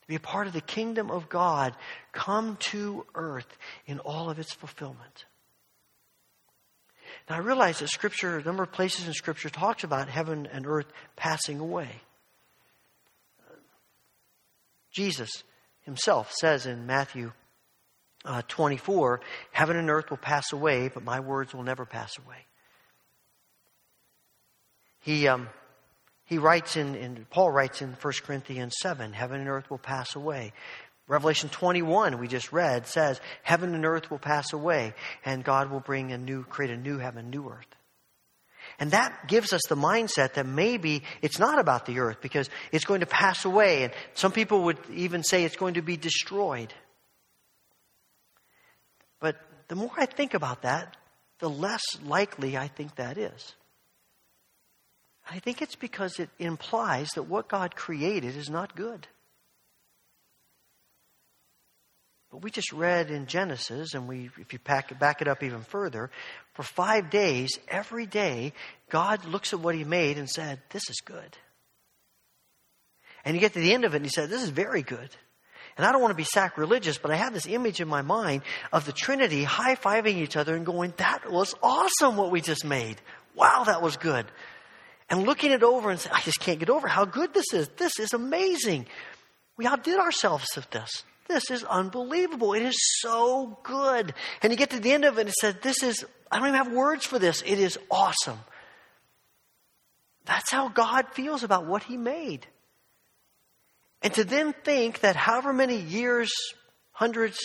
Be 0.07 0.15
a 0.15 0.19
part 0.19 0.47
of 0.47 0.53
the 0.53 0.61
kingdom 0.61 1.09
of 1.09 1.29
God 1.29 1.75
come 2.11 2.57
to 2.71 3.05
earth 3.15 3.57
in 3.87 3.99
all 3.99 4.29
of 4.29 4.37
its 4.37 4.53
fulfillment. 4.53 5.25
Now 7.29 7.35
I 7.35 7.39
realize 7.39 7.79
that 7.79 7.89
Scripture, 7.89 8.37
a 8.37 8.43
number 8.43 8.63
of 8.63 8.71
places 8.71 9.07
in 9.07 9.13
Scripture 9.13 9.49
talks 9.49 9.83
about 9.83 10.09
heaven 10.09 10.47
and 10.51 10.67
earth 10.67 10.87
passing 11.15 11.59
away. 11.59 11.89
Jesus 14.91 15.43
himself 15.81 16.31
says 16.31 16.65
in 16.65 16.85
Matthew 16.85 17.31
uh, 18.23 18.41
24, 18.47 19.21
Heaven 19.51 19.75
and 19.75 19.89
earth 19.89 20.09
will 20.09 20.17
pass 20.17 20.53
away, 20.53 20.87
but 20.87 21.03
my 21.03 21.19
words 21.19 21.53
will 21.53 21.63
never 21.63 21.85
pass 21.85 22.17
away. 22.17 22.45
He, 24.99 25.27
um, 25.27 25.49
he 26.25 26.37
writes 26.37 26.75
in, 26.75 26.95
in, 26.95 27.25
Paul 27.29 27.51
writes 27.51 27.81
in 27.81 27.93
1 27.93 28.13
Corinthians 28.23 28.75
7, 28.81 29.13
heaven 29.13 29.39
and 29.39 29.49
earth 29.49 29.69
will 29.69 29.77
pass 29.77 30.15
away. 30.15 30.53
Revelation 31.07 31.49
21, 31.49 32.17
we 32.17 32.27
just 32.27 32.51
read, 32.51 32.87
says, 32.87 33.21
heaven 33.43 33.75
and 33.75 33.85
earth 33.85 34.09
will 34.09 34.17
pass 34.17 34.51
away, 34.53 34.95
and 35.23 35.43
God 35.43 35.69
will 35.69 35.79
bring 35.79 36.11
a 36.11 36.17
new, 36.17 36.43
create 36.43 36.71
a 36.71 36.77
new 36.77 36.97
heaven, 36.97 37.29
new 37.29 37.47
earth. 37.47 37.67
And 38.79 38.91
that 38.91 39.27
gives 39.27 39.53
us 39.53 39.61
the 39.69 39.75
mindset 39.75 40.33
that 40.33 40.47
maybe 40.47 41.03
it's 41.21 41.37
not 41.37 41.59
about 41.59 41.85
the 41.85 41.99
earth 41.99 42.17
because 42.21 42.49
it's 42.71 42.85
going 42.85 43.01
to 43.01 43.05
pass 43.05 43.45
away. 43.45 43.83
And 43.83 43.93
some 44.15 44.31
people 44.31 44.63
would 44.63 44.79
even 44.91 45.23
say 45.23 45.43
it's 45.43 45.55
going 45.55 45.75
to 45.75 45.83
be 45.83 45.95
destroyed. 45.95 46.73
But 49.19 49.37
the 49.67 49.75
more 49.75 49.91
I 49.95 50.07
think 50.07 50.33
about 50.33 50.63
that, 50.63 50.97
the 51.39 51.49
less 51.49 51.83
likely 52.03 52.57
I 52.57 52.67
think 52.67 52.95
that 52.95 53.17
is. 53.17 53.53
I 55.29 55.39
think 55.39 55.61
it's 55.61 55.75
because 55.75 56.19
it 56.19 56.29
implies 56.37 57.09
that 57.15 57.23
what 57.23 57.47
God 57.47 57.75
created 57.75 58.35
is 58.35 58.49
not 58.49 58.75
good. 58.75 59.07
But 62.31 62.43
we 62.43 62.51
just 62.51 62.73
read 62.73 63.11
in 63.11 63.27
Genesis, 63.27 63.93
and 63.93 64.07
we, 64.07 64.29
if 64.39 64.53
you 64.53 64.59
pack, 64.59 64.97
back 64.99 65.21
it 65.21 65.27
up 65.27 65.41
even 65.41 65.61
further, 65.61 66.11
for 66.53 66.63
five 66.63 67.09
days, 67.09 67.57
every 67.67 68.05
day, 68.05 68.53
God 68.89 69.25
looks 69.25 69.53
at 69.53 69.59
what 69.59 69.73
He 69.73 69.83
made 69.83 70.17
and 70.17 70.29
said, 70.29 70.59
This 70.69 70.89
is 70.89 71.01
good. 71.03 71.37
And 73.23 73.35
you 73.35 73.41
get 73.41 73.53
to 73.53 73.59
the 73.59 73.73
end 73.73 73.85
of 73.85 73.93
it 73.93 73.97
and 73.97 74.05
He 74.05 74.11
said, 74.13 74.29
This 74.29 74.43
is 74.43 74.49
very 74.49 74.83
good. 74.83 75.09
And 75.77 75.85
I 75.85 75.91
don't 75.91 76.01
want 76.01 76.11
to 76.11 76.15
be 76.15 76.23
sacrilegious, 76.23 76.97
but 76.97 77.11
I 77.11 77.15
have 77.15 77.33
this 77.33 77.47
image 77.47 77.81
in 77.81 77.87
my 77.87 78.01
mind 78.01 78.43
of 78.71 78.85
the 78.85 78.93
Trinity 78.93 79.43
high 79.43 79.75
fiving 79.75 80.17
each 80.17 80.37
other 80.37 80.55
and 80.55 80.65
going, 80.65 80.93
That 80.97 81.31
was 81.31 81.55
awesome 81.63 82.15
what 82.17 82.31
we 82.31 82.41
just 82.41 82.65
made. 82.65 82.97
Wow, 83.33 83.63
that 83.65 83.81
was 83.81 83.97
good 83.97 84.25
and 85.09 85.23
looking 85.23 85.51
it 85.51 85.63
over 85.63 85.89
and 85.89 85.99
saying, 85.99 86.15
I 86.15 86.21
just 86.21 86.39
can't 86.39 86.59
get 86.59 86.69
over 86.69 86.87
how 86.87 87.05
good 87.05 87.33
this 87.33 87.53
is. 87.53 87.69
This 87.77 87.99
is 87.99 88.13
amazing. 88.13 88.87
We 89.57 89.67
outdid 89.67 89.99
ourselves 89.99 90.47
with 90.55 90.69
this. 90.71 91.03
This 91.27 91.49
is 91.49 91.63
unbelievable. 91.63 92.53
It 92.53 92.63
is 92.63 92.77
so 92.99 93.57
good. 93.63 94.13
And 94.41 94.51
you 94.51 94.57
get 94.57 94.71
to 94.71 94.79
the 94.79 94.91
end 94.91 95.05
of 95.05 95.17
it 95.17 95.21
and 95.21 95.29
it 95.29 95.35
says, 95.35 95.55
This 95.61 95.81
is, 95.81 96.05
I 96.31 96.37
don't 96.37 96.47
even 96.47 96.57
have 96.57 96.71
words 96.71 97.05
for 97.05 97.19
this. 97.19 97.41
It 97.45 97.59
is 97.59 97.79
awesome. 97.89 98.39
That's 100.25 100.51
how 100.51 100.69
God 100.69 101.07
feels 101.13 101.43
about 101.43 101.65
what 101.65 101.83
He 101.83 101.97
made. 101.97 102.45
And 104.01 104.13
to 104.15 104.23
then 104.23 104.53
think 104.63 104.99
that 104.99 105.15
however 105.15 105.53
many 105.53 105.77
years, 105.77 106.31
hundreds, 106.91 107.39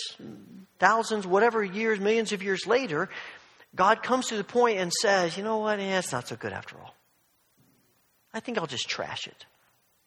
thousands, 0.77 1.25
whatever 1.25 1.63
years, 1.63 1.99
millions 1.99 2.33
of 2.33 2.43
years 2.43 2.67
later, 2.67 3.09
God 3.75 4.03
comes 4.03 4.27
to 4.27 4.37
the 4.37 4.43
point 4.43 4.77
and 4.77 4.91
says, 4.91 5.37
You 5.37 5.43
know 5.43 5.57
what? 5.57 5.79
Eh, 5.79 5.97
it's 5.97 6.11
not 6.11 6.27
so 6.27 6.35
good 6.35 6.53
after 6.53 6.77
all. 6.77 6.95
I 8.33 8.39
think 8.39 8.57
I'll 8.57 8.67
just 8.67 8.89
trash 8.89 9.27
it. 9.27 9.45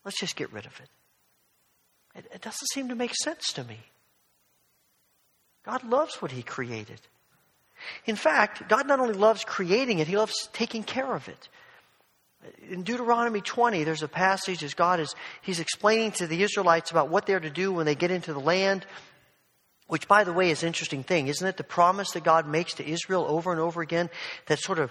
Let's 0.04 0.18
just 0.18 0.36
get 0.36 0.52
rid 0.52 0.66
of 0.66 0.72
it. 0.80 0.88
It, 2.18 2.26
it 2.34 2.42
doesn't 2.42 2.68
seem 2.72 2.88
to 2.88 2.94
make 2.94 3.14
sense 3.14 3.52
to 3.54 3.64
me. 3.64 3.78
God 5.64 5.84
loves 5.84 6.20
what 6.20 6.30
He 6.30 6.42
created. 6.42 7.00
In 8.06 8.16
fact, 8.16 8.68
God 8.68 8.86
not 8.86 9.00
only 9.00 9.14
loves 9.14 9.44
creating 9.44 9.98
it, 9.98 10.06
He 10.06 10.16
loves 10.16 10.48
taking 10.52 10.82
care 10.82 11.14
of 11.14 11.28
it. 11.28 11.48
In 12.68 12.82
Deuteronomy 12.82 13.40
20, 13.40 13.84
there's 13.84 14.02
a 14.02 14.08
passage 14.08 14.62
as 14.62 14.74
God 14.74 15.00
is 15.00 15.14
He's 15.42 15.60
explaining 15.60 16.12
to 16.12 16.26
the 16.26 16.42
Israelites 16.42 16.90
about 16.90 17.08
what 17.08 17.26
they're 17.26 17.40
to 17.40 17.50
do 17.50 17.72
when 17.72 17.86
they 17.86 17.94
get 17.94 18.10
into 18.10 18.32
the 18.32 18.40
land. 18.40 18.86
Which, 19.86 20.08
by 20.08 20.24
the 20.24 20.32
way, 20.32 20.50
is 20.50 20.62
an 20.62 20.68
interesting 20.68 21.02
thing, 21.02 21.28
isn't 21.28 21.46
it? 21.46 21.58
The 21.58 21.64
promise 21.64 22.12
that 22.12 22.24
God 22.24 22.48
makes 22.48 22.74
to 22.74 22.88
Israel 22.88 23.26
over 23.28 23.52
and 23.52 23.60
over 23.60 23.82
again 23.82 24.08
that 24.46 24.58
sort 24.58 24.78
of 24.78 24.90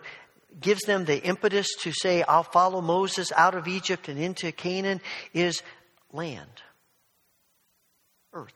gives 0.60 0.82
them 0.84 1.06
the 1.06 1.22
impetus 1.24 1.68
to 1.82 1.92
say, 1.92 2.24
I'll 2.24 2.44
follow 2.44 2.82
Moses 2.82 3.32
out 3.36 3.56
of 3.56 3.68
Egypt 3.68 4.08
and 4.08 4.20
into 4.20 4.52
Canaan 4.52 5.02
is 5.34 5.62
land, 6.12 6.62
earth, 8.34 8.54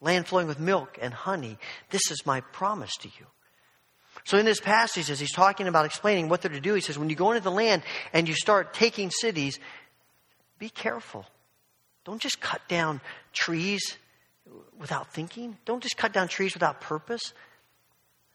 land 0.00 0.26
flowing 0.26 0.46
with 0.46 0.60
milk 0.60 0.98
and 1.00 1.12
honey. 1.12 1.58
This 1.90 2.10
is 2.10 2.26
my 2.26 2.40
promise 2.40 2.96
to 3.00 3.08
you. 3.08 3.26
So 4.24 4.36
in 4.38 4.44
this 4.44 4.60
passage, 4.60 5.10
as 5.10 5.18
he's 5.18 5.32
talking 5.32 5.66
about 5.66 5.86
explaining 5.86 6.28
what 6.28 6.42
they're 6.42 6.50
to 6.50 6.60
do, 6.60 6.74
he 6.74 6.80
says, 6.80 6.98
when 6.98 7.08
you 7.08 7.16
go 7.16 7.30
into 7.30 7.42
the 7.42 7.50
land 7.50 7.82
and 8.12 8.28
you 8.28 8.34
start 8.34 8.74
taking 8.74 9.10
cities, 9.10 9.58
be 10.58 10.68
careful. 10.68 11.24
Don't 12.04 12.20
just 12.20 12.40
cut 12.40 12.60
down 12.68 13.00
trees 13.32 13.96
without 14.78 15.12
thinking. 15.12 15.56
Don't 15.64 15.82
just 15.82 15.96
cut 15.96 16.12
down 16.12 16.28
trees 16.28 16.54
without 16.54 16.80
purpose. 16.80 17.32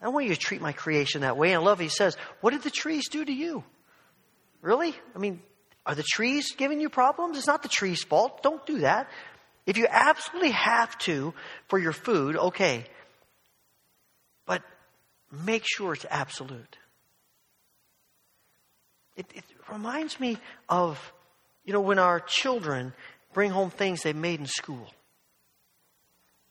I 0.01 0.09
want 0.09 0.27
you 0.27 0.33
to 0.35 0.39
treat 0.39 0.61
my 0.61 0.73
creation 0.73 1.21
that 1.21 1.37
way. 1.37 1.53
And 1.53 1.61
I 1.61 1.65
love 1.65 1.79
he 1.79 1.89
says, 1.89 2.15
What 2.41 2.51
did 2.51 2.61
the 2.63 2.69
trees 2.69 3.09
do 3.09 3.23
to 3.23 3.31
you? 3.31 3.63
Really? 4.61 4.95
I 5.15 5.19
mean, 5.19 5.41
are 5.85 5.95
the 5.95 6.03
trees 6.03 6.53
giving 6.55 6.81
you 6.81 6.89
problems? 6.89 7.37
It's 7.37 7.47
not 7.47 7.63
the 7.63 7.69
tree's 7.69 8.03
fault. 8.03 8.43
Don't 8.43 8.65
do 8.65 8.79
that. 8.79 9.09
If 9.65 9.77
you 9.77 9.87
absolutely 9.89 10.51
have 10.51 10.97
to 10.99 11.33
for 11.67 11.79
your 11.79 11.91
food, 11.91 12.35
okay. 12.35 12.85
But 14.45 14.61
make 15.45 15.63
sure 15.65 15.93
it's 15.93 16.05
absolute. 16.09 16.77
It, 19.15 19.25
it 19.33 19.43
reminds 19.71 20.19
me 20.19 20.37
of, 20.67 20.99
you 21.63 21.73
know, 21.73 21.81
when 21.81 21.99
our 21.99 22.19
children 22.19 22.93
bring 23.33 23.51
home 23.51 23.69
things 23.69 24.01
they 24.01 24.13
made 24.13 24.39
in 24.39 24.45
school. 24.45 24.87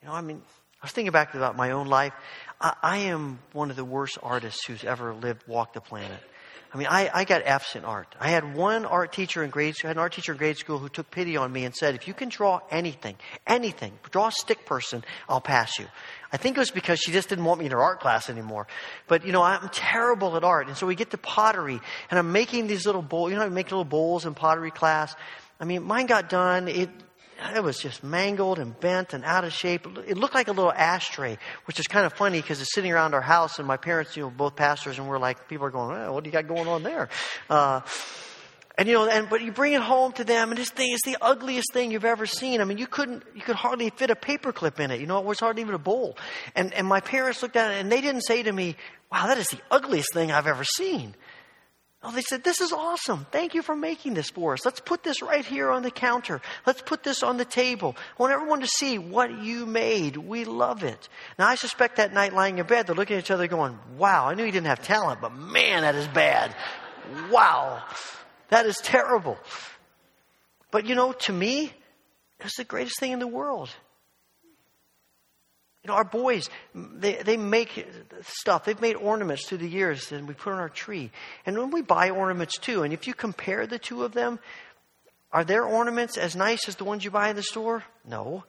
You 0.00 0.08
know, 0.08 0.14
I 0.14 0.20
mean, 0.20 0.42
I 0.84 0.86
was 0.86 0.92
thinking 0.92 1.12
back 1.12 1.32
about 1.34 1.56
my 1.56 1.70
own 1.70 1.86
life. 1.86 2.12
I, 2.60 2.74
I 2.82 2.98
am 2.98 3.38
one 3.54 3.70
of 3.70 3.76
the 3.76 3.86
worst 3.86 4.18
artists 4.22 4.66
who's 4.66 4.84
ever 4.84 5.14
lived, 5.14 5.42
walked 5.48 5.72
the 5.72 5.80
planet. 5.80 6.20
I 6.74 6.76
mean, 6.76 6.88
I, 6.90 7.10
I 7.10 7.24
got 7.24 7.40
F's 7.42 7.74
in 7.74 7.86
art. 7.86 8.14
I 8.20 8.28
had 8.28 8.54
one 8.54 8.84
art 8.84 9.10
teacher 9.10 9.42
in 9.42 9.48
grade 9.48 9.76
school, 9.76 9.88
had 9.88 9.96
an 9.96 10.02
art 10.02 10.12
teacher 10.12 10.32
in 10.32 10.38
grade 10.38 10.58
school 10.58 10.76
who 10.76 10.90
took 10.90 11.10
pity 11.10 11.38
on 11.38 11.50
me 11.50 11.64
and 11.64 11.74
said, 11.74 11.94
if 11.94 12.06
you 12.06 12.12
can 12.12 12.28
draw 12.28 12.60
anything, 12.70 13.16
anything, 13.46 13.92
draw 14.10 14.26
a 14.26 14.32
stick 14.32 14.66
person, 14.66 15.02
I'll 15.26 15.40
pass 15.40 15.78
you. 15.78 15.86
I 16.30 16.36
think 16.36 16.58
it 16.58 16.60
was 16.60 16.70
because 16.70 16.98
she 16.98 17.12
just 17.12 17.30
didn't 17.30 17.46
want 17.46 17.60
me 17.60 17.64
in 17.64 17.72
her 17.72 17.80
art 17.80 18.00
class 18.00 18.28
anymore. 18.28 18.66
But, 19.08 19.24
you 19.24 19.32
know, 19.32 19.42
I'm 19.42 19.70
terrible 19.70 20.36
at 20.36 20.44
art. 20.44 20.68
And 20.68 20.76
so 20.76 20.86
we 20.86 20.96
get 20.96 21.12
to 21.12 21.16
pottery, 21.16 21.80
and 22.10 22.18
I'm 22.18 22.30
making 22.30 22.66
these 22.66 22.84
little 22.84 23.00
bowls. 23.00 23.30
You 23.30 23.38
know, 23.38 23.44
I 23.44 23.48
make 23.48 23.70
little 23.70 23.86
bowls 23.86 24.26
in 24.26 24.34
pottery 24.34 24.70
class. 24.70 25.16
I 25.58 25.64
mean, 25.64 25.82
mine 25.82 26.04
got 26.04 26.28
done. 26.28 26.68
It, 26.68 26.90
it 27.54 27.62
was 27.62 27.78
just 27.78 28.02
mangled 28.02 28.58
and 28.58 28.78
bent 28.78 29.12
and 29.12 29.24
out 29.24 29.44
of 29.44 29.52
shape. 29.52 29.86
It 30.06 30.16
looked 30.16 30.34
like 30.34 30.48
a 30.48 30.52
little 30.52 30.72
ashtray, 30.72 31.38
which 31.66 31.78
is 31.80 31.86
kind 31.86 32.06
of 32.06 32.12
funny 32.12 32.40
because 32.40 32.60
it's 32.60 32.74
sitting 32.74 32.92
around 32.92 33.14
our 33.14 33.20
house, 33.20 33.58
and 33.58 33.68
my 33.68 33.76
parents, 33.76 34.16
you 34.16 34.24
know, 34.24 34.30
both 34.30 34.56
pastors, 34.56 34.98
and 34.98 35.08
we're 35.08 35.18
like, 35.18 35.48
people 35.48 35.66
are 35.66 35.70
going, 35.70 35.96
oh, 35.96 36.12
"What 36.12 36.24
do 36.24 36.28
you 36.28 36.32
got 36.32 36.48
going 36.48 36.68
on 36.68 36.82
there?" 36.82 37.08
Uh, 37.48 37.80
and 38.76 38.88
you 38.88 38.94
know, 38.94 39.08
and 39.08 39.28
but 39.28 39.40
you 39.40 39.52
bring 39.52 39.72
it 39.72 39.82
home 39.82 40.12
to 40.12 40.24
them, 40.24 40.50
and 40.50 40.58
this 40.58 40.70
thing 40.70 40.92
is 40.92 41.00
the 41.04 41.16
ugliest 41.20 41.72
thing 41.72 41.92
you've 41.92 42.04
ever 42.04 42.26
seen. 42.26 42.60
I 42.60 42.64
mean, 42.64 42.78
you 42.78 42.86
couldn't, 42.86 43.22
you 43.34 43.42
could 43.42 43.56
hardly 43.56 43.90
fit 43.90 44.10
a 44.10 44.16
paperclip 44.16 44.80
in 44.80 44.90
it. 44.90 45.00
You 45.00 45.06
know, 45.06 45.18
it 45.18 45.24
was 45.24 45.38
hardly 45.38 45.62
even 45.62 45.74
a 45.74 45.78
bowl. 45.78 46.18
And 46.56 46.72
and 46.74 46.86
my 46.86 47.00
parents 47.00 47.42
looked 47.42 47.56
at 47.56 47.70
it, 47.70 47.80
and 47.80 47.90
they 47.90 48.00
didn't 48.00 48.22
say 48.22 48.42
to 48.42 48.52
me, 48.52 48.76
"Wow, 49.12 49.28
that 49.28 49.38
is 49.38 49.46
the 49.46 49.60
ugliest 49.70 50.12
thing 50.12 50.32
I've 50.32 50.48
ever 50.48 50.64
seen." 50.64 51.14
Oh, 52.06 52.12
they 52.12 52.20
said, 52.20 52.44
This 52.44 52.60
is 52.60 52.70
awesome. 52.70 53.26
Thank 53.30 53.54
you 53.54 53.62
for 53.62 53.74
making 53.74 54.12
this 54.12 54.28
for 54.28 54.52
us. 54.52 54.64
Let's 54.64 54.80
put 54.80 55.02
this 55.02 55.22
right 55.22 55.44
here 55.44 55.70
on 55.70 55.82
the 55.82 55.90
counter. 55.90 56.42
Let's 56.66 56.82
put 56.82 57.02
this 57.02 57.22
on 57.22 57.38
the 57.38 57.46
table. 57.46 57.96
I 57.98 58.22
want 58.22 58.32
everyone 58.34 58.60
to 58.60 58.66
see 58.66 58.98
what 58.98 59.42
you 59.42 59.64
made. 59.64 60.18
We 60.18 60.44
love 60.44 60.84
it. 60.84 61.08
Now, 61.38 61.48
I 61.48 61.54
suspect 61.54 61.96
that 61.96 62.12
night 62.12 62.34
lying 62.34 62.58
in 62.58 62.66
bed, 62.66 62.86
they're 62.86 62.94
looking 62.94 63.16
at 63.16 63.24
each 63.24 63.30
other 63.30 63.46
going, 63.46 63.78
Wow, 63.96 64.28
I 64.28 64.34
knew 64.34 64.44
he 64.44 64.50
didn't 64.50 64.66
have 64.66 64.82
talent, 64.82 65.22
but 65.22 65.34
man, 65.34 65.82
that 65.82 65.94
is 65.94 66.06
bad. 66.08 66.54
Wow, 67.30 67.82
that 68.50 68.66
is 68.66 68.76
terrible. 68.76 69.38
But 70.70 70.84
you 70.86 70.94
know, 70.94 71.12
to 71.12 71.32
me, 71.32 71.72
it's 72.40 72.58
the 72.58 72.64
greatest 72.64 73.00
thing 73.00 73.12
in 73.12 73.18
the 73.18 73.26
world. 73.26 73.70
You 75.84 75.88
know, 75.88 75.96
our 75.96 76.04
boys, 76.04 76.48
they, 76.74 77.16
they 77.16 77.36
make 77.36 77.86
stuff. 78.22 78.64
They've 78.64 78.80
made 78.80 78.96
ornaments 78.96 79.46
through 79.46 79.58
the 79.58 79.68
years 79.68 80.12
and 80.12 80.26
we 80.26 80.32
put 80.32 80.54
on 80.54 80.58
our 80.58 80.70
tree. 80.70 81.10
And 81.44 81.58
when 81.58 81.70
we 81.70 81.82
buy 81.82 82.08
ornaments 82.08 82.56
too, 82.56 82.84
and 82.84 82.92
if 82.94 83.06
you 83.06 83.12
compare 83.12 83.66
the 83.66 83.78
two 83.78 84.02
of 84.02 84.12
them, 84.12 84.38
are 85.30 85.44
their 85.44 85.64
ornaments 85.64 86.16
as 86.16 86.34
nice 86.34 86.68
as 86.68 86.76
the 86.76 86.84
ones 86.84 87.04
you 87.04 87.10
buy 87.10 87.28
in 87.28 87.36
the 87.36 87.42
store? 87.42 87.84
No, 88.08 88.44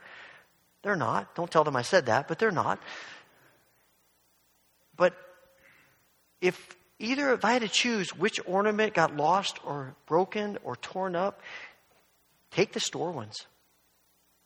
they're 0.82 0.96
not. 0.96 1.36
Don't 1.36 1.52
tell 1.52 1.66
them 1.66 1.76
I 1.76 1.82
said 1.82 2.06
that, 2.06 2.30
but 2.30 2.40
they're 2.40 2.52
not. 2.52 2.80
But 4.96 5.14
if 6.40 6.78
either, 7.00 7.34
if 7.34 7.44
I 7.44 7.52
had 7.52 7.64
to 7.64 7.68
choose 7.68 8.16
which 8.16 8.40
ornament 8.46 8.94
got 8.94 9.14
lost 9.18 9.60
or 9.66 9.94
broken 10.06 10.58
or 10.64 10.78
torn 10.78 11.18
up, 11.18 11.42
take 12.52 12.72
the 12.72 12.80
store 12.80 13.12
ones. 13.12 13.46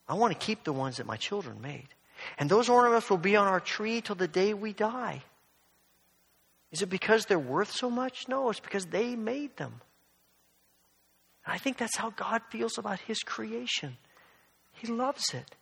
I 0.08 0.16
want 0.16 0.34
to 0.34 0.44
keep 0.44 0.64
the 0.64 0.74
ones 0.74 0.98
that 0.98 1.06
my 1.06 1.18
children 1.18 1.62
made. 1.62 1.90
And 2.38 2.50
those 2.50 2.70
ornaments 2.70 3.10
will 3.10 3.18
be 3.18 3.36
on 3.36 3.48
our 3.48 3.60
tree 3.60 4.02
till 4.02 4.16
the 4.16 4.28
day 4.28 4.54
we 4.54 4.74
die. 4.74 5.24
Is 6.72 6.82
it 6.82 6.90
because 6.90 7.26
they're 7.26 7.40
worth 7.40 7.72
so 7.72 7.90
much? 7.90 8.28
No, 8.28 8.50
it's 8.50 8.60
because 8.60 8.86
they 8.86 9.16
made 9.16 9.58
them. 9.58 9.82
And 11.46 11.54
I 11.54 11.58
think 11.58 11.78
that's 11.78 11.98
how 11.98 12.12
God 12.12 12.42
feels 12.52 12.78
about 12.78 13.00
His 13.00 13.20
creation. 13.20 13.98
He 14.74 14.88
loves 14.88 15.34
it, 15.34 15.56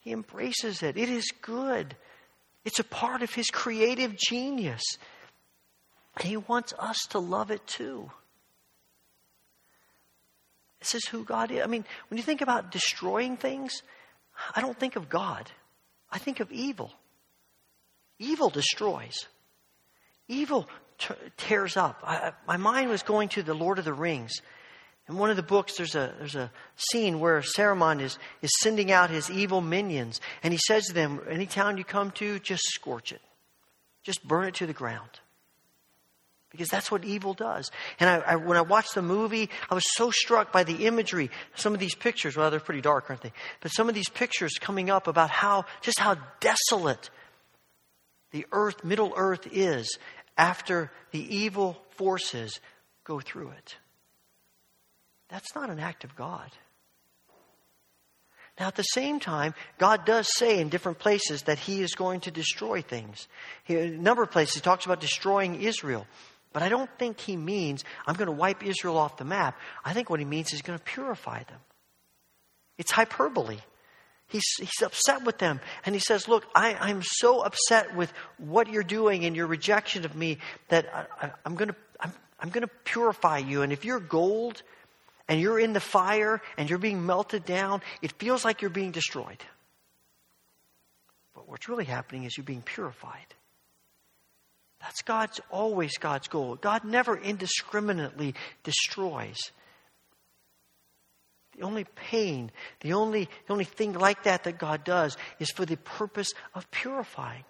He 0.00 0.12
embraces 0.12 0.82
it. 0.82 0.96
It 0.96 1.10
is 1.10 1.30
good, 1.42 1.94
it's 2.64 2.78
a 2.78 2.84
part 2.84 3.22
of 3.22 3.34
His 3.34 3.48
creative 3.50 4.16
genius. 4.16 4.82
And 6.16 6.24
He 6.24 6.38
wants 6.38 6.72
us 6.78 6.96
to 7.10 7.18
love 7.18 7.50
it 7.50 7.66
too. 7.66 8.10
This 10.80 10.94
is 10.94 11.06
who 11.08 11.24
God 11.24 11.50
is. 11.50 11.62
I 11.62 11.66
mean, 11.66 11.84
when 12.08 12.16
you 12.16 12.22
think 12.22 12.40
about 12.40 12.70
destroying 12.70 13.36
things, 13.36 13.82
I 14.54 14.60
don't 14.60 14.78
think 14.78 14.96
of 14.96 15.08
God. 15.08 15.50
I 16.10 16.18
think 16.18 16.40
of 16.40 16.50
evil. 16.52 16.92
Evil 18.18 18.50
destroys. 18.50 19.26
Evil 20.28 20.68
t- 20.98 21.14
tears 21.36 21.76
up. 21.76 22.00
I, 22.02 22.32
my 22.46 22.56
mind 22.56 22.90
was 22.90 23.02
going 23.02 23.28
to 23.30 23.42
the 23.42 23.54
Lord 23.54 23.78
of 23.78 23.84
the 23.84 23.92
Rings. 23.92 24.32
In 25.08 25.16
one 25.16 25.30
of 25.30 25.36
the 25.36 25.42
books, 25.42 25.76
there's 25.76 25.94
a, 25.94 26.14
there's 26.18 26.34
a 26.34 26.50
scene 26.76 27.20
where 27.20 27.40
Saruman 27.40 28.00
is, 28.00 28.18
is 28.42 28.50
sending 28.60 28.90
out 28.90 29.10
his 29.10 29.30
evil 29.30 29.60
minions, 29.60 30.20
and 30.42 30.52
he 30.52 30.58
says 30.66 30.86
to 30.86 30.94
them, 30.94 31.20
Any 31.28 31.46
town 31.46 31.78
you 31.78 31.84
come 31.84 32.10
to, 32.12 32.38
just 32.40 32.64
scorch 32.64 33.12
it. 33.12 33.20
Just 34.02 34.26
burn 34.26 34.48
it 34.48 34.54
to 34.54 34.66
the 34.66 34.72
ground 34.72 35.20
because 36.56 36.68
that's 36.68 36.90
what 36.90 37.04
evil 37.04 37.34
does. 37.34 37.70
And 38.00 38.08
I, 38.08 38.16
I, 38.16 38.36
when 38.36 38.56
I 38.56 38.62
watched 38.62 38.94
the 38.94 39.02
movie, 39.02 39.50
I 39.70 39.74
was 39.74 39.84
so 39.94 40.10
struck 40.10 40.52
by 40.52 40.64
the 40.64 40.86
imagery. 40.86 41.30
Some 41.54 41.74
of 41.74 41.80
these 41.80 41.94
pictures, 41.94 42.36
well, 42.36 42.50
they're 42.50 42.60
pretty 42.60 42.80
dark, 42.80 43.06
aren't 43.08 43.22
they? 43.22 43.32
But 43.60 43.70
some 43.70 43.88
of 43.88 43.94
these 43.94 44.08
pictures 44.08 44.54
coming 44.58 44.90
up 44.90 45.06
about 45.06 45.30
how, 45.30 45.64
just 45.82 45.98
how 45.98 46.16
desolate 46.40 47.10
the 48.32 48.46
earth, 48.52 48.84
Middle 48.84 49.12
Earth 49.16 49.46
is 49.52 49.98
after 50.36 50.90
the 51.10 51.36
evil 51.36 51.78
forces 51.90 52.60
go 53.04 53.20
through 53.20 53.50
it. 53.50 53.76
That's 55.28 55.54
not 55.54 55.70
an 55.70 55.78
act 55.78 56.04
of 56.04 56.14
God. 56.16 56.50
Now, 58.58 58.68
at 58.68 58.76
the 58.76 58.82
same 58.82 59.20
time, 59.20 59.54
God 59.76 60.06
does 60.06 60.28
say 60.34 60.60
in 60.60 60.70
different 60.70 60.98
places 60.98 61.42
that 61.42 61.58
He 61.58 61.82
is 61.82 61.94
going 61.94 62.20
to 62.20 62.30
destroy 62.30 62.80
things. 62.80 63.28
He, 63.64 63.76
a 63.76 63.90
number 63.90 64.22
of 64.22 64.30
places, 64.30 64.54
He 64.54 64.60
talks 64.62 64.86
about 64.86 65.00
destroying 65.00 65.60
Israel. 65.60 66.06
But 66.52 66.62
I 66.62 66.68
don't 66.68 66.90
think 66.98 67.20
he 67.20 67.36
means 67.36 67.84
I'm 68.06 68.14
going 68.14 68.26
to 68.26 68.32
wipe 68.32 68.64
Israel 68.64 68.96
off 68.96 69.16
the 69.16 69.24
map. 69.24 69.58
I 69.84 69.92
think 69.92 70.08
what 70.08 70.20
he 70.20 70.24
means 70.24 70.46
is 70.46 70.52
he's 70.52 70.62
going 70.62 70.78
to 70.78 70.84
purify 70.84 71.42
them. 71.42 71.58
It's 72.78 72.90
hyperbole. 72.90 73.58
He's, 74.28 74.44
he's 74.58 74.82
upset 74.82 75.24
with 75.24 75.38
them. 75.38 75.60
And 75.84 75.94
he 75.94 76.00
says, 76.00 76.28
Look, 76.28 76.44
I, 76.54 76.74
I'm 76.74 77.02
so 77.02 77.42
upset 77.42 77.94
with 77.94 78.12
what 78.38 78.68
you're 78.68 78.82
doing 78.82 79.24
and 79.24 79.36
your 79.36 79.46
rejection 79.46 80.04
of 80.04 80.16
me 80.16 80.38
that 80.68 80.86
I, 81.20 81.30
am 81.44 81.54
going 81.54 81.68
to, 81.68 81.76
I'm, 82.00 82.12
I'm 82.40 82.48
going 82.48 82.62
to 82.62 82.72
purify 82.84 83.38
you. 83.38 83.62
And 83.62 83.72
if 83.72 83.84
you're 83.84 84.00
gold 84.00 84.62
and 85.28 85.40
you're 85.40 85.60
in 85.60 85.72
the 85.72 85.80
fire 85.80 86.42
and 86.56 86.68
you're 86.68 86.78
being 86.78 87.06
melted 87.06 87.44
down, 87.44 87.82
it 88.02 88.12
feels 88.12 88.44
like 88.44 88.62
you're 88.62 88.70
being 88.70 88.90
destroyed. 88.90 89.42
But 91.34 91.48
what's 91.48 91.68
really 91.68 91.84
happening 91.84 92.24
is 92.24 92.36
you're 92.36 92.44
being 92.44 92.62
purified. 92.62 93.26
That's 94.86 95.02
God's 95.02 95.40
always 95.50 95.98
God's 95.98 96.28
goal. 96.28 96.54
God 96.54 96.84
never 96.84 97.18
indiscriminately 97.18 98.36
destroys. 98.62 99.36
The 101.56 101.64
only 101.64 101.82
pain, 101.96 102.52
the 102.82 102.92
only, 102.92 103.24
the 103.24 103.52
only 103.52 103.64
thing 103.64 103.94
like 103.94 104.22
that 104.22 104.44
that 104.44 104.58
God 104.58 104.84
does 104.84 105.16
is 105.40 105.50
for 105.50 105.66
the 105.66 105.76
purpose 105.76 106.32
of 106.54 106.70
purifying. 106.70 107.42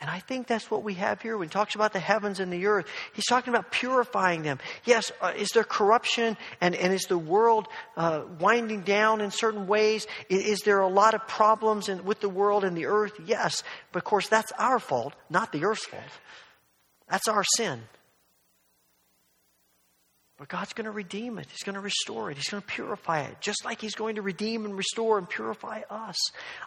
And 0.00 0.08
I 0.08 0.18
think 0.18 0.46
that's 0.46 0.70
what 0.70 0.82
we 0.82 0.94
have 0.94 1.20
here 1.20 1.36
when 1.36 1.48
he 1.48 1.52
talks 1.52 1.74
about 1.74 1.92
the 1.92 2.00
heavens 2.00 2.40
and 2.40 2.50
the 2.50 2.66
earth. 2.66 2.86
He's 3.12 3.26
talking 3.26 3.52
about 3.52 3.70
purifying 3.70 4.42
them. 4.42 4.58
Yes, 4.84 5.12
uh, 5.20 5.34
is 5.36 5.48
there 5.50 5.62
corruption 5.62 6.38
and, 6.62 6.74
and 6.74 6.94
is 6.94 7.02
the 7.02 7.18
world 7.18 7.68
uh, 7.98 8.22
winding 8.38 8.80
down 8.80 9.20
in 9.20 9.30
certain 9.30 9.66
ways? 9.66 10.06
Is, 10.30 10.46
is 10.46 10.60
there 10.60 10.80
a 10.80 10.88
lot 10.88 11.12
of 11.12 11.28
problems 11.28 11.90
in, 11.90 12.04
with 12.06 12.20
the 12.20 12.30
world 12.30 12.64
and 12.64 12.74
the 12.74 12.86
earth? 12.86 13.12
Yes. 13.26 13.62
But 13.92 13.98
of 13.98 14.04
course, 14.04 14.28
that's 14.28 14.52
our 14.52 14.78
fault, 14.78 15.12
not 15.28 15.52
the 15.52 15.64
earth's 15.64 15.84
fault. 15.84 16.02
That's 17.10 17.28
our 17.28 17.44
sin. 17.56 17.82
But 20.40 20.48
God's 20.48 20.72
going 20.72 20.86
to 20.86 20.90
redeem 20.90 21.38
it. 21.38 21.46
He's 21.50 21.62
going 21.62 21.74
to 21.74 21.82
restore 21.82 22.30
it. 22.30 22.38
He's 22.38 22.48
going 22.48 22.62
to 22.62 22.66
purify 22.66 23.20
it, 23.20 23.40
just 23.40 23.64
like 23.64 23.80
He's 23.80 23.94
going 23.94 24.16
to 24.16 24.22
redeem 24.22 24.64
and 24.64 24.76
restore 24.76 25.18
and 25.18 25.28
purify 25.28 25.82
us. 25.90 26.16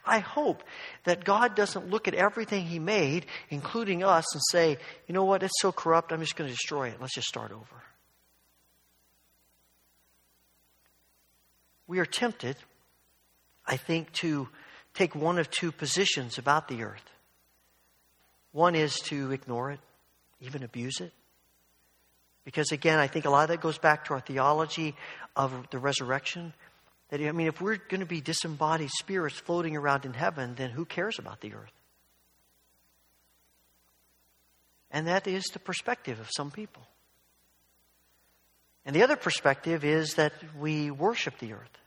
I 0.06 0.20
hope 0.20 0.64
that 1.04 1.26
God 1.26 1.56
doesn't 1.56 1.90
look 1.90 2.08
at 2.08 2.14
everything 2.14 2.66
He 2.66 2.80
made, 2.80 3.26
including 3.50 4.04
us, 4.04 4.32
and 4.34 4.44
say, 4.52 4.78
you 5.08 5.14
know 5.14 5.26
what, 5.26 5.44
it's 5.44 5.60
so 5.60 5.72
corrupt, 5.72 6.14
I'm 6.14 6.22
just 6.22 6.36
going 6.36 6.50
to 6.50 6.56
destroy 6.56 6.90
it. 6.90 7.02
Let's 7.02 7.16
just 7.16 7.28
start 7.28 7.52
over. 7.52 7.84
we 11.94 12.00
are 12.00 12.06
tempted, 12.06 12.56
I 13.68 13.78
think, 13.78 14.12
to 14.14 14.50
take 14.94 15.16
one 15.16 15.38
of 15.38 15.52
two 15.52 15.72
positions 15.72 16.40
about 16.40 16.68
the 16.68 16.84
earth. 16.84 17.04
One 18.52 18.74
is 18.76 18.96
to 19.02 19.32
ignore 19.32 19.72
it, 19.72 19.80
even 20.42 20.64
abuse 20.64 21.00
it. 21.00 21.12
Because 22.45 22.71
again, 22.71 22.99
I 22.99 23.08
think 23.08 23.25
a 23.25 23.29
lot 23.29 23.43
of 23.43 23.49
that 23.49 23.62
goes 23.62 23.77
back 23.77 24.06
to 24.06 24.13
our 24.13 24.19
theology 24.19 24.95
of 25.36 25.53
the 25.71 25.79
resurrection. 25.79 26.53
That, 27.10 27.21
I 27.21 27.32
mean, 27.32 27.47
if 27.47 27.62
we're 27.62 27.77
going 27.77 28.01
to 28.01 28.06
be 28.06 28.21
disembodied 28.21 28.89
spirits 28.89 29.39
floating 29.39 29.77
around 29.77 30.06
in 30.06 30.13
heaven, 30.13 30.56
then 30.56 30.69
who 30.69 30.86
cares 30.86 31.19
about 31.19 31.41
the 31.41 31.53
earth? 31.53 31.71
And 34.91 35.08
that 35.08 35.25
is 35.25 35.45
the 35.45 35.60
perspective 35.60 36.19
of 36.19 36.29
some 36.36 36.51
people. 36.51 36.84
And 38.86 38.95
the 38.95 39.03
other 39.03 39.15
perspective 39.15 39.84
is 39.84 40.15
that 40.15 40.34
we 40.60 40.91
worship 40.91 41.39
the 41.39 41.53
earth. 41.53 41.77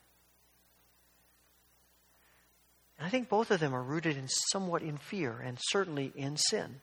And 2.98 3.06
I 3.06 3.10
think 3.10 3.28
both 3.28 3.50
of 3.50 3.60
them 3.60 3.74
are 3.74 3.82
rooted 3.82 4.16
in 4.16 4.28
somewhat 4.28 4.82
in 4.82 4.96
fear 4.96 5.38
and 5.38 5.58
certainly 5.60 6.12
in 6.16 6.36
sin. 6.36 6.80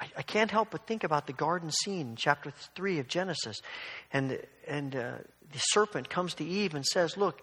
I, 0.00 0.06
I 0.18 0.22
can't 0.22 0.50
help 0.50 0.70
but 0.70 0.86
think 0.86 1.04
about 1.04 1.26
the 1.26 1.32
garden 1.32 1.70
scene 1.70 2.10
in 2.10 2.16
chapter 2.16 2.52
3 2.76 2.98
of 2.98 3.08
Genesis. 3.08 3.60
And, 4.12 4.40
and 4.66 4.94
uh, 4.94 5.12
the 5.52 5.58
serpent 5.58 6.08
comes 6.08 6.34
to 6.34 6.44
Eve 6.44 6.74
and 6.74 6.84
says, 6.84 7.16
Look, 7.16 7.42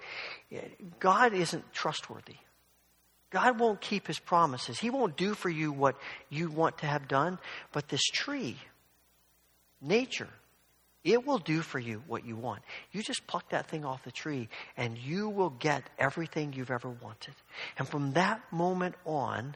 God 1.00 1.34
isn't 1.34 1.74
trustworthy. 1.74 2.36
God 3.32 3.60
won't 3.60 3.82
keep 3.82 4.08
his 4.08 4.20
promises. 4.20 4.80
He 4.80 4.90
won't 4.90 5.18
do 5.18 5.34
for 5.34 5.50
you 5.50 5.72
what 5.72 5.98
you 6.30 6.50
want 6.50 6.78
to 6.80 6.86
have 6.86 7.08
done. 7.08 7.38
But 7.74 7.90
this 7.90 8.04
tree, 8.04 8.58
nature, 9.82 10.30
it 11.04 11.26
will 11.26 11.40
do 11.40 11.62
for 11.62 11.78
you 11.78 12.02
what 12.08 12.26
you 12.26 12.36
want. 12.36 12.64
You 12.92 13.04
just 13.04 13.28
pluck 13.28 13.50
that 13.50 13.68
thing 13.68 13.86
off 13.86 14.04
the 14.04 14.12
tree 14.12 14.50
and 14.78 14.98
you 14.98 15.30
will 15.30 15.52
get 15.52 15.84
everything 16.00 16.54
you've 16.54 16.72
ever 16.72 16.90
wanted. 16.90 17.36
And 17.78 17.88
from 17.88 18.14
that 18.14 18.42
moment 18.52 18.96
on, 19.06 19.56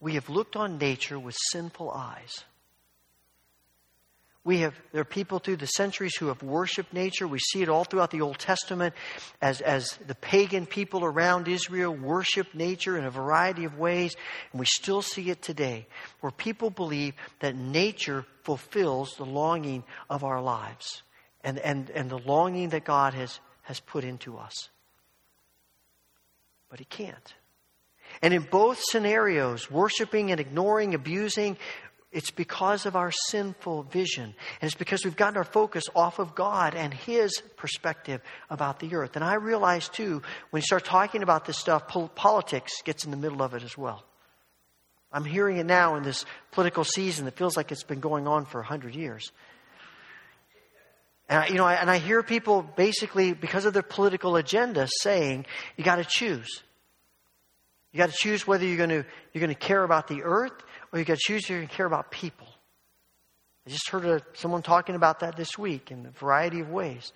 we 0.00 0.14
have 0.14 0.28
looked 0.28 0.56
on 0.56 0.78
nature 0.78 1.18
with 1.18 1.36
sinful 1.50 1.90
eyes. 1.90 2.44
We 4.44 4.60
have, 4.60 4.74
there 4.92 5.02
are 5.02 5.04
people 5.04 5.40
through 5.40 5.56
the 5.56 5.66
centuries 5.66 6.16
who 6.16 6.28
have 6.28 6.42
worshiped 6.42 6.94
nature. 6.94 7.28
We 7.28 7.38
see 7.38 7.60
it 7.60 7.68
all 7.68 7.84
throughout 7.84 8.10
the 8.10 8.22
Old 8.22 8.38
Testament 8.38 8.94
as, 9.42 9.60
as 9.60 9.98
the 10.06 10.14
pagan 10.14 10.64
people 10.64 11.04
around 11.04 11.48
Israel 11.48 11.94
worship 11.94 12.54
nature 12.54 12.96
in 12.96 13.04
a 13.04 13.10
variety 13.10 13.64
of 13.64 13.78
ways. 13.78 14.16
And 14.52 14.60
we 14.60 14.64
still 14.64 15.02
see 15.02 15.28
it 15.28 15.42
today, 15.42 15.86
where 16.20 16.32
people 16.32 16.70
believe 16.70 17.12
that 17.40 17.56
nature 17.56 18.24
fulfills 18.44 19.16
the 19.16 19.26
longing 19.26 19.84
of 20.08 20.24
our 20.24 20.40
lives 20.40 21.02
and, 21.44 21.58
and, 21.58 21.90
and 21.90 22.08
the 22.08 22.18
longing 22.18 22.70
that 22.70 22.84
God 22.84 23.12
has, 23.12 23.40
has 23.62 23.80
put 23.80 24.02
into 24.02 24.38
us. 24.38 24.70
But 26.70 26.78
He 26.78 26.86
can't. 26.86 27.34
And 28.22 28.34
in 28.34 28.42
both 28.42 28.80
scenarios, 28.80 29.70
worshiping 29.70 30.30
and 30.30 30.40
ignoring, 30.40 30.94
abusing, 30.94 31.56
it's 32.10 32.30
because 32.30 32.86
of 32.86 32.96
our 32.96 33.12
sinful 33.12 33.84
vision. 33.84 34.24
And 34.24 34.68
it's 34.68 34.74
because 34.74 35.04
we've 35.04 35.16
gotten 35.16 35.36
our 35.36 35.44
focus 35.44 35.84
off 35.94 36.18
of 36.18 36.34
God 36.34 36.74
and 36.74 36.92
His 36.92 37.42
perspective 37.56 38.22
about 38.48 38.80
the 38.80 38.94
earth. 38.94 39.14
And 39.14 39.24
I 39.24 39.34
realize, 39.34 39.88
too, 39.88 40.22
when 40.50 40.60
you 40.60 40.64
start 40.66 40.84
talking 40.84 41.22
about 41.22 41.44
this 41.44 41.58
stuff, 41.58 41.86
politics 42.14 42.82
gets 42.82 43.04
in 43.04 43.10
the 43.10 43.16
middle 43.16 43.42
of 43.42 43.54
it 43.54 43.62
as 43.62 43.76
well. 43.76 44.04
I'm 45.12 45.24
hearing 45.24 45.58
it 45.58 45.66
now 45.66 45.96
in 45.96 46.02
this 46.02 46.24
political 46.50 46.84
season 46.84 47.24
that 47.26 47.36
feels 47.36 47.56
like 47.56 47.72
it's 47.72 47.84
been 47.84 48.00
going 48.00 48.26
on 48.26 48.44
for 48.46 48.60
100 48.60 48.94
years. 48.94 49.30
And 51.28 51.40
I, 51.40 51.46
you 51.48 51.54
know, 51.54 51.64
I, 51.64 51.74
and 51.74 51.90
I 51.90 51.98
hear 51.98 52.22
people 52.22 52.62
basically, 52.62 53.34
because 53.34 53.66
of 53.66 53.74
their 53.74 53.82
political 53.82 54.36
agenda, 54.36 54.88
saying, 55.00 55.46
you 55.76 55.84
got 55.84 55.96
to 55.96 56.06
choose. 56.08 56.62
You 57.98 58.04
got 58.04 58.10
to 58.12 58.16
choose 58.16 58.46
whether 58.46 58.64
you're 58.64 58.76
going 58.76 58.90
to, 58.90 59.04
you're 59.32 59.40
going 59.40 59.48
to 59.48 59.56
care 59.56 59.82
about 59.82 60.06
the 60.06 60.22
earth 60.22 60.52
or 60.92 61.00
you 61.00 61.04
got 61.04 61.18
to 61.18 61.20
choose 61.20 61.48
you're 61.48 61.58
going 61.58 61.68
to 61.68 61.74
care 61.74 61.84
about 61.84 62.12
people. 62.12 62.46
I 63.66 63.70
just 63.70 63.90
heard 63.90 64.04
a, 64.04 64.22
someone 64.34 64.62
talking 64.62 64.94
about 64.94 65.18
that 65.18 65.36
this 65.36 65.58
week 65.58 65.90
in 65.90 66.06
a 66.06 66.10
variety 66.10 66.60
of 66.60 66.70
ways. 66.70 67.12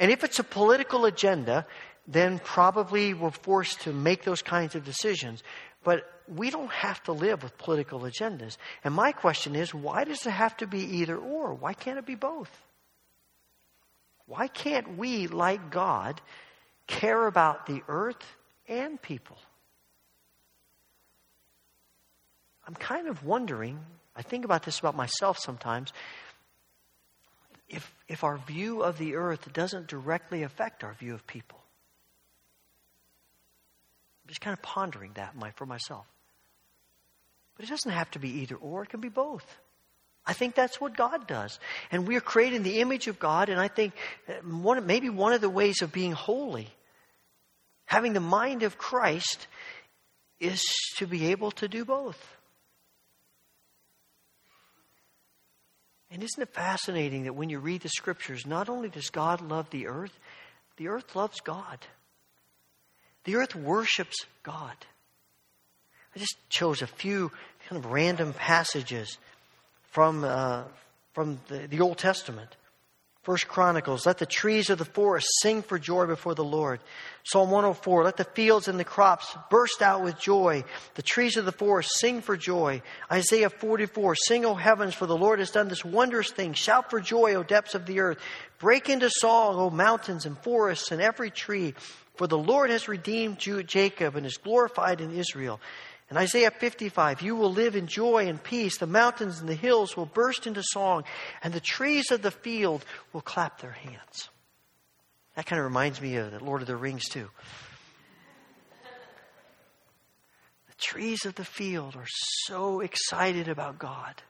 And 0.00 0.10
if 0.10 0.24
it's 0.24 0.38
a 0.38 0.44
political 0.44 1.04
agenda, 1.04 1.66
then 2.08 2.38
probably 2.38 3.12
we're 3.12 3.32
forced 3.32 3.82
to 3.82 3.92
make 3.92 4.24
those 4.24 4.40
kinds 4.40 4.74
of 4.74 4.82
decisions. 4.82 5.42
But 5.84 6.10
we 6.26 6.48
don't 6.48 6.72
have 6.72 7.02
to 7.02 7.12
live 7.12 7.42
with 7.42 7.58
political 7.58 8.00
agendas. 8.00 8.56
And 8.84 8.94
my 8.94 9.12
question 9.12 9.54
is 9.54 9.74
why 9.74 10.04
does 10.04 10.26
it 10.26 10.30
have 10.30 10.56
to 10.56 10.66
be 10.66 11.00
either 11.00 11.18
or? 11.18 11.52
Why 11.52 11.74
can't 11.74 11.98
it 11.98 12.06
be 12.06 12.14
both? 12.14 12.50
Why 14.24 14.48
can't 14.48 14.96
we, 14.96 15.26
like 15.26 15.70
God, 15.70 16.22
care 16.86 17.26
about 17.26 17.66
the 17.66 17.82
earth 17.88 18.24
and 18.66 19.00
people? 19.02 19.36
I'm 22.66 22.74
kind 22.74 23.08
of 23.08 23.24
wondering, 23.24 23.78
I 24.14 24.22
think 24.22 24.44
about 24.44 24.62
this 24.62 24.78
about 24.78 24.94
myself 24.94 25.38
sometimes, 25.38 25.92
if, 27.68 27.94
if 28.08 28.22
our 28.22 28.36
view 28.36 28.82
of 28.82 28.98
the 28.98 29.16
earth 29.16 29.52
doesn't 29.52 29.88
directly 29.88 30.42
affect 30.42 30.84
our 30.84 30.92
view 30.94 31.14
of 31.14 31.26
people. 31.26 31.58
I'm 34.24 34.28
just 34.28 34.40
kind 34.40 34.52
of 34.52 34.62
pondering 34.62 35.12
that 35.14 35.34
for 35.56 35.66
myself. 35.66 36.06
But 37.56 37.64
it 37.66 37.68
doesn't 37.68 37.90
have 37.90 38.10
to 38.12 38.18
be 38.18 38.40
either 38.40 38.56
or, 38.56 38.82
it 38.82 38.90
can 38.90 39.00
be 39.00 39.08
both. 39.08 39.44
I 40.24 40.34
think 40.34 40.54
that's 40.54 40.80
what 40.80 40.96
God 40.96 41.26
does. 41.26 41.58
And 41.90 42.06
we 42.06 42.16
are 42.16 42.20
created 42.20 42.56
in 42.56 42.62
the 42.62 42.80
image 42.80 43.08
of 43.08 43.18
God, 43.18 43.48
and 43.48 43.60
I 43.60 43.68
think 43.68 43.94
uh, 44.28 44.34
one, 44.44 44.86
maybe 44.86 45.10
one 45.10 45.32
of 45.32 45.40
the 45.40 45.50
ways 45.50 45.82
of 45.82 45.92
being 45.92 46.12
holy, 46.12 46.68
having 47.86 48.12
the 48.12 48.20
mind 48.20 48.62
of 48.62 48.78
Christ, 48.78 49.48
is 50.38 50.62
to 50.98 51.06
be 51.06 51.28
able 51.28 51.50
to 51.52 51.66
do 51.66 51.84
both. 51.84 52.36
And 56.12 56.22
isn't 56.22 56.42
it 56.42 56.52
fascinating 56.52 57.24
that 57.24 57.34
when 57.34 57.48
you 57.48 57.58
read 57.58 57.80
the 57.80 57.88
scriptures, 57.88 58.46
not 58.46 58.68
only 58.68 58.90
does 58.90 59.08
God 59.08 59.40
love 59.40 59.70
the 59.70 59.86
earth, 59.86 60.12
the 60.76 60.88
earth 60.88 61.16
loves 61.16 61.40
God. 61.40 61.78
The 63.24 63.36
earth 63.36 63.56
worships 63.56 64.26
God. 64.42 64.74
I 66.14 66.18
just 66.18 66.36
chose 66.50 66.82
a 66.82 66.86
few 66.86 67.30
kind 67.66 67.82
of 67.82 67.90
random 67.90 68.34
passages 68.34 69.16
from, 69.90 70.22
uh, 70.22 70.64
from 71.14 71.40
the, 71.48 71.66
the 71.66 71.80
Old 71.80 71.96
Testament. 71.96 72.56
First 73.22 73.46
Chronicles, 73.46 74.04
let 74.04 74.18
the 74.18 74.26
trees 74.26 74.68
of 74.68 74.78
the 74.78 74.84
forest 74.84 75.28
sing 75.42 75.62
for 75.62 75.78
joy 75.78 76.06
before 76.06 76.34
the 76.34 76.42
Lord. 76.42 76.80
Psalm 77.22 77.52
104, 77.52 78.02
let 78.02 78.16
the 78.16 78.24
fields 78.24 78.66
and 78.66 78.80
the 78.80 78.84
crops 78.84 79.36
burst 79.48 79.80
out 79.80 80.02
with 80.02 80.18
joy. 80.18 80.64
The 80.94 81.02
trees 81.02 81.36
of 81.36 81.44
the 81.44 81.52
forest 81.52 81.90
sing 82.00 82.20
for 82.20 82.36
joy. 82.36 82.82
Isaiah 83.12 83.48
44, 83.48 84.16
sing, 84.16 84.44
O 84.44 84.56
heavens, 84.56 84.94
for 84.94 85.06
the 85.06 85.16
Lord 85.16 85.38
has 85.38 85.52
done 85.52 85.68
this 85.68 85.84
wondrous 85.84 86.32
thing. 86.32 86.52
Shout 86.54 86.90
for 86.90 87.00
joy, 87.00 87.34
O 87.34 87.44
depths 87.44 87.76
of 87.76 87.86
the 87.86 88.00
earth. 88.00 88.18
Break 88.58 88.88
into 88.88 89.08
song, 89.08 89.54
O 89.54 89.70
mountains 89.70 90.26
and 90.26 90.36
forests 90.38 90.90
and 90.90 91.00
every 91.00 91.30
tree. 91.30 91.74
For 92.16 92.26
the 92.26 92.36
Lord 92.36 92.70
has 92.70 92.88
redeemed 92.88 93.38
Jacob 93.38 94.16
and 94.16 94.26
is 94.26 94.36
glorified 94.36 95.00
in 95.00 95.16
Israel. 95.16 95.60
In 96.12 96.18
Isaiah 96.18 96.50
55, 96.50 97.22
you 97.22 97.34
will 97.36 97.50
live 97.50 97.74
in 97.74 97.86
joy 97.86 98.26
and 98.28 98.42
peace. 98.42 98.76
The 98.76 98.86
mountains 98.86 99.40
and 99.40 99.48
the 99.48 99.54
hills 99.54 99.96
will 99.96 100.04
burst 100.04 100.46
into 100.46 100.62
song, 100.62 101.04
and 101.42 101.54
the 101.54 101.58
trees 101.58 102.10
of 102.10 102.20
the 102.20 102.30
field 102.30 102.84
will 103.14 103.22
clap 103.22 103.62
their 103.62 103.72
hands. 103.72 104.28
That 105.36 105.46
kind 105.46 105.58
of 105.58 105.64
reminds 105.64 106.02
me 106.02 106.16
of 106.16 106.30
the 106.30 106.44
Lord 106.44 106.60
of 106.60 106.66
the 106.66 106.76
Rings, 106.76 107.08
too. 107.08 107.30
The 110.66 110.74
trees 110.76 111.24
of 111.24 111.34
the 111.34 111.46
field 111.46 111.96
are 111.96 112.04
so 112.44 112.80
excited 112.80 113.48
about 113.48 113.78
God. 113.78 114.22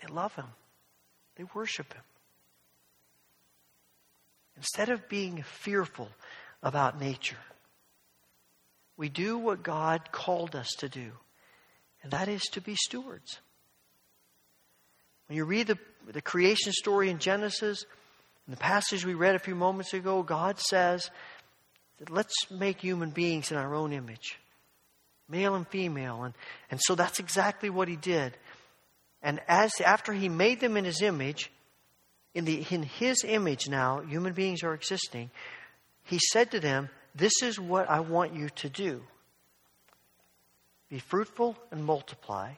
They 0.00 0.10
love 0.10 0.34
Him, 0.34 0.48
they 1.36 1.44
worship 1.52 1.92
Him. 1.92 2.04
Instead 4.56 4.88
of 4.88 5.10
being 5.10 5.42
fearful 5.42 6.08
about 6.62 6.98
nature, 6.98 7.36
we 9.00 9.08
do 9.08 9.38
what 9.38 9.62
God 9.62 10.12
called 10.12 10.54
us 10.54 10.68
to 10.80 10.88
do, 10.90 11.10
and 12.02 12.12
that 12.12 12.28
is 12.28 12.42
to 12.52 12.60
be 12.60 12.74
stewards. 12.74 13.40
When 15.26 15.36
you 15.36 15.46
read 15.46 15.68
the, 15.68 15.78
the 16.12 16.20
creation 16.20 16.74
story 16.74 17.08
in 17.08 17.18
Genesis, 17.18 17.86
in 18.46 18.50
the 18.50 18.58
passage 18.58 19.06
we 19.06 19.14
read 19.14 19.34
a 19.34 19.38
few 19.38 19.54
moments 19.54 19.94
ago, 19.94 20.22
God 20.22 20.58
says 20.58 21.10
that 21.98 22.10
let's 22.10 22.34
make 22.50 22.82
human 22.82 23.08
beings 23.08 23.50
in 23.50 23.56
our 23.56 23.74
own 23.74 23.94
image, 23.94 24.38
male 25.30 25.54
and 25.54 25.66
female. 25.66 26.24
And, 26.24 26.34
and 26.70 26.78
so 26.82 26.94
that's 26.94 27.20
exactly 27.20 27.70
what 27.70 27.88
he 27.88 27.96
did. 27.96 28.36
And 29.22 29.40
as 29.48 29.72
after 29.82 30.12
he 30.12 30.28
made 30.28 30.60
them 30.60 30.76
in 30.76 30.84
his 30.84 31.00
image, 31.00 31.50
in, 32.34 32.44
the, 32.44 32.66
in 32.68 32.82
his 32.82 33.24
image 33.26 33.66
now, 33.66 34.00
human 34.00 34.34
beings 34.34 34.62
are 34.62 34.74
existing, 34.74 35.30
he 36.04 36.18
said 36.32 36.50
to 36.50 36.60
them, 36.60 36.90
this 37.14 37.42
is 37.42 37.58
what 37.58 37.88
I 37.88 38.00
want 38.00 38.34
you 38.34 38.48
to 38.56 38.68
do 38.68 39.02
be 40.88 40.98
fruitful 40.98 41.56
and 41.70 41.84
multiply, 41.84 42.50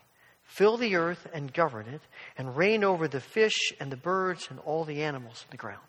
fill 0.42 0.78
the 0.78 0.96
earth 0.96 1.26
and 1.34 1.52
govern 1.52 1.86
it, 1.86 2.00
and 2.38 2.56
reign 2.56 2.82
over 2.82 3.06
the 3.06 3.20
fish 3.20 3.72
and 3.78 3.92
the 3.92 3.96
birds 3.96 4.48
and 4.50 4.58
all 4.60 4.84
the 4.84 5.02
animals 5.02 5.44
in 5.44 5.50
the 5.50 5.58
ground. 5.58 5.80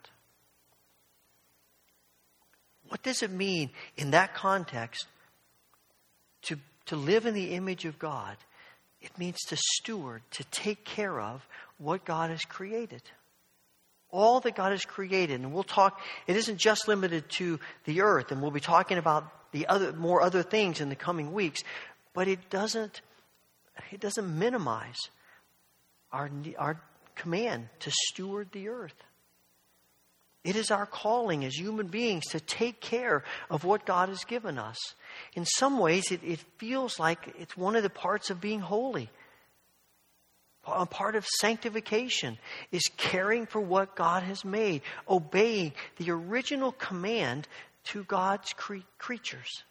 What 2.90 3.02
does 3.02 3.24
it 3.24 3.32
mean 3.32 3.72
in 3.96 4.12
that 4.12 4.36
context 4.36 5.08
to, 6.44 6.58
to 6.88 6.98
live 6.98 7.26
in 7.26 7.34
the 7.34 7.52
image 7.52 7.86
of 7.86 7.98
God? 7.98 8.36
It 9.02 9.18
means 9.18 9.40
to 9.48 9.58
steward, 9.58 10.22
to 10.32 10.44
take 10.46 10.84
care 10.84 11.20
of 11.20 11.48
what 11.78 12.06
God 12.06 12.30
has 12.30 12.42
created. 12.42 13.02
All 14.14 14.40
that 14.42 14.56
God 14.56 14.72
has 14.72 14.86
created. 14.86 15.42
And 15.42 15.52
we'll 15.52 15.64
talk, 15.64 16.00
it 16.28 16.38
isn't 16.38 16.60
just 16.60 16.88
limited 16.88 17.28
to 17.40 17.60
the 17.86 18.02
earth, 18.02 18.32
and 18.32 18.42
we'll 18.42 18.52
be 18.52 18.60
talking 18.60 19.00
about 19.00 19.26
the 19.52 19.68
other, 19.68 19.92
more 19.92 20.22
other 20.22 20.44
things 20.44 20.82
in 20.82 20.90
the 20.90 20.96
coming 20.96 21.34
weeks, 21.34 21.64
but 22.14 22.28
it 22.28 22.52
doesn't, 22.52 23.02
it 23.92 24.00
doesn't 24.00 24.38
minimize 24.38 25.00
our, 26.12 26.30
our 26.60 26.80
command 27.16 27.70
to 27.80 27.92
steward 27.92 28.50
the 28.52 28.70
earth. 28.70 28.96
It 30.44 30.58
is 30.58 30.72
our 30.72 30.86
calling 30.86 31.46
as 31.46 31.56
human 31.56 31.88
beings 31.88 32.26
to 32.32 32.40
take 32.40 32.82
care 32.82 33.24
of 33.50 33.64
what 33.64 33.86
God 33.86 34.10
has 34.10 34.26
given 34.26 34.58
us. 34.60 34.78
In 35.34 35.46
some 35.46 35.80
ways, 35.80 36.12
it, 36.12 36.20
it 36.24 36.40
feels 36.58 37.00
like 37.00 37.34
it's 37.40 37.56
one 37.56 37.76
of 37.76 37.84
the 37.84 37.90
parts 37.90 38.30
of 38.30 38.42
being 38.42 38.60
holy. 38.60 39.10
A 40.66 40.86
part 40.86 41.16
of 41.16 41.26
sanctification 41.26 42.38
is 42.72 42.84
caring 42.96 43.46
for 43.46 43.60
what 43.60 43.96
God 43.96 44.24
has 44.24 44.46
made, 44.46 44.82
obeying 45.10 45.74
the 45.98 46.12
original 46.12 46.72
command 46.72 47.48
to 47.86 48.04
God's 48.06 48.54
cre- 48.54 48.78
creatures. 48.98 49.64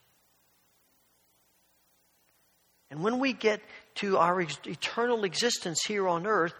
And 2.91 3.03
when 3.03 3.19
we 3.21 3.33
get 3.33 3.63
to 3.97 4.19
our 4.19 4.43
ex- 4.43 4.59
eternal 4.67 5.25
existence 5.25 5.83
here 5.87 6.07
on 6.07 6.27
earth, 6.27 6.53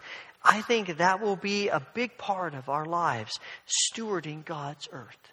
I 0.43 0.61
think 0.61 0.97
that 0.97 1.21
will 1.21 1.35
be 1.35 1.69
a 1.69 1.85
big 1.93 2.17
part 2.17 2.55
of 2.55 2.69
our 2.69 2.85
lives, 2.85 3.39
stewarding 3.67 4.43
God's 4.43 4.89
earth 4.91 5.31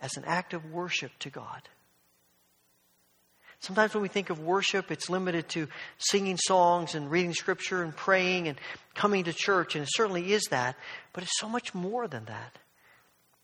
as 0.00 0.16
an 0.16 0.24
act 0.26 0.54
of 0.54 0.70
worship 0.70 1.10
to 1.20 1.30
God. 1.30 1.68
Sometimes 3.60 3.92
when 3.92 4.02
we 4.02 4.08
think 4.08 4.30
of 4.30 4.38
worship, 4.38 4.90
it's 4.90 5.10
limited 5.10 5.48
to 5.50 5.68
singing 5.98 6.36
songs 6.36 6.94
and 6.94 7.10
reading 7.10 7.34
scripture 7.34 7.82
and 7.82 7.94
praying 7.94 8.48
and 8.48 8.58
coming 8.94 9.24
to 9.24 9.32
church, 9.32 9.74
and 9.74 9.82
it 9.84 9.90
certainly 9.92 10.32
is 10.32 10.44
that, 10.50 10.76
but 11.12 11.24
it's 11.24 11.38
so 11.38 11.48
much 11.48 11.74
more 11.74 12.06
than 12.06 12.24
that. 12.26 12.58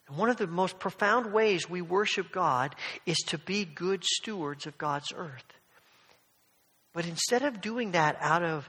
And 0.06 0.16
one 0.16 0.30
of 0.30 0.36
the 0.36 0.46
most 0.46 0.78
profound 0.78 1.32
ways 1.32 1.68
we 1.68 1.82
worship 1.82 2.30
God 2.30 2.74
is 3.06 3.16
to 3.28 3.38
be 3.38 3.64
good 3.64 4.04
stewards 4.04 4.66
of 4.66 4.78
God's 4.78 5.12
earth. 5.16 5.44
But 6.92 7.06
instead 7.06 7.42
of 7.42 7.60
doing 7.60 7.92
that 7.92 8.16
out 8.20 8.44
of 8.44 8.68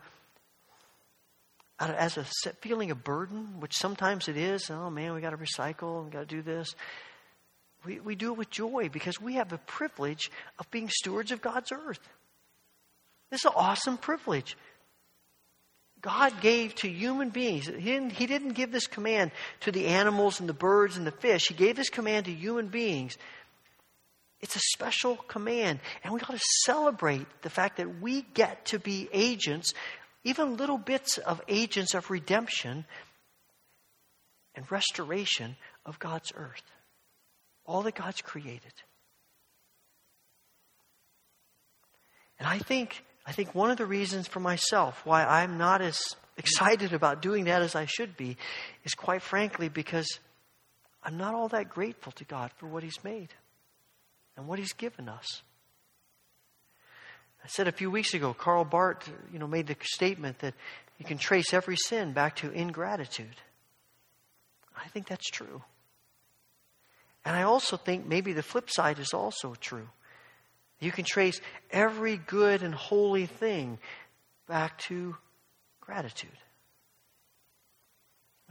as 1.80 2.18
a 2.18 2.24
feeling 2.62 2.92
of 2.92 3.04
burden, 3.04 3.60
which 3.60 3.76
sometimes 3.76 4.28
it 4.28 4.38
is. 4.38 4.70
Oh 4.70 4.90
man, 4.90 5.14
we 5.14 5.22
got 5.22 5.32
to 5.32 5.38
recycle, 5.38 6.06
we 6.06 6.12
got 6.12 6.28
to 6.28 6.36
do 6.36 6.42
this. 6.42 6.74
We, 7.86 8.00
we 8.00 8.15
do 8.15 8.32
it 8.32 8.38
with 8.38 8.50
joy 8.50 8.89
because 8.91 9.19
we 9.21 9.36
have 9.36 9.50
the 9.50 9.58
privilege 9.60 10.32
of 10.60 10.69
being 10.71 10.89
stewards 10.89 11.32
of 11.32 11.41
God's 11.41 11.71
earth. 11.71 12.00
This 13.30 13.41
is 13.41 13.45
an 13.45 13.54
awesome 13.56 13.98
privilege. 13.98 14.58
God 16.02 16.39
gave 16.41 16.76
to 16.76 16.89
human 16.89 17.30
beings. 17.30 17.65
He 17.65 17.74
didn't, 17.74 18.12
he 18.12 18.28
didn't 18.28 18.54
give 18.54 18.71
this 18.71 18.88
command 18.88 19.32
to 19.62 19.71
the 19.71 19.88
animals 19.88 20.39
and 20.39 20.48
the 20.48 20.54
birds 20.54 20.98
and 20.98 21.08
the 21.08 21.12
fish. 21.12 21.48
He 21.48 21.56
gave 21.56 21.76
this 21.76 21.89
command 21.89 22.26
to 22.26 22.32
human 22.32 22.67
beings. 22.67 23.17
It's 24.41 24.56
a 24.56 24.62
special 24.74 25.15
command. 25.15 25.80
And 26.04 26.13
we 26.13 26.19
ought 26.19 26.32
to 26.32 26.39
celebrate 26.65 27.26
the 27.41 27.50
fact 27.50 27.78
that 27.78 28.02
we 28.02 28.21
get 28.21 28.65
to 28.67 28.80
be 28.80 29.10
agents 29.12 29.74
even 30.26 30.58
little 30.58 30.80
bits 30.80 31.19
of 31.19 31.39
agents 31.48 31.93
of 31.93 32.10
redemption 32.10 32.86
and 34.56 34.69
restoration 34.71 35.56
of 35.86 36.00
God's 36.00 36.34
earth. 36.36 36.63
All 37.65 37.82
that 37.84 37.95
God's 37.95 38.21
created. 38.21 38.73
And 42.39 42.47
I 42.47 42.60
think, 42.60 43.04
I 43.25 43.32
think 43.32 43.56
one 43.56 43.71
of 43.71 43.78
the 43.78 43.86
reasons 43.86 44.28
for 44.28 44.39
myself 44.39 45.01
why 45.06 45.23
I'm 45.23 45.58
not 45.58 45.82
as 45.82 45.97
excited 46.38 46.93
about 46.93 47.21
doing 47.21 47.45
that 47.45 47.62
as 47.62 47.75
I 47.75 47.86
should 47.86 48.17
be 48.17 48.38
is 48.84 48.93
quite 48.93 49.21
frankly 49.21 49.69
because 49.69 50.08
I'm 51.01 51.17
not 51.17 51.34
all 51.34 51.47
that 51.49 51.69
grateful 51.69 52.12
to 52.13 52.25
God 52.25 52.51
for 52.58 52.67
what 52.67 52.84
He's 52.84 53.04
made 53.04 53.30
and 54.36 54.47
what 54.47 54.60
He's 54.60 54.73
given 54.73 55.08
us. 55.08 55.43
I 57.43 57.47
said 57.47 57.67
a 57.67 57.71
few 57.71 57.91
weeks 57.91 58.15
ago, 58.15 58.34
Karl 58.34 58.65
Barth, 58.65 59.08
you 59.32 59.38
know, 59.38 59.47
made 59.47 59.67
the 59.67 59.75
statement 59.84 60.39
that 60.39 60.56
you 60.97 61.06
can 61.06 61.19
trace 61.19 61.54
every 61.54 61.75
sin 61.78 62.12
back 62.12 62.38
to 62.38 62.49
ingratitude. 62.49 63.36
I 64.75 64.88
think 64.89 65.08
that's 65.08 65.30
true. 65.30 65.62
And 67.26 67.36
I 67.36 67.42
also 67.42 67.76
think 67.76 68.06
maybe 68.06 68.34
the 68.34 68.44
flip 68.44 68.70
side 68.70 69.00
is 69.00 69.14
also 69.14 69.56
true. 69.60 69.90
You 70.80 70.92
can 70.92 71.06
trace 71.06 71.42
every 71.72 72.18
good 72.18 72.62
and 72.62 72.74
holy 72.74 73.26
thing 73.26 73.80
back 74.48 74.78
to 74.84 75.18
gratitude. 75.82 76.30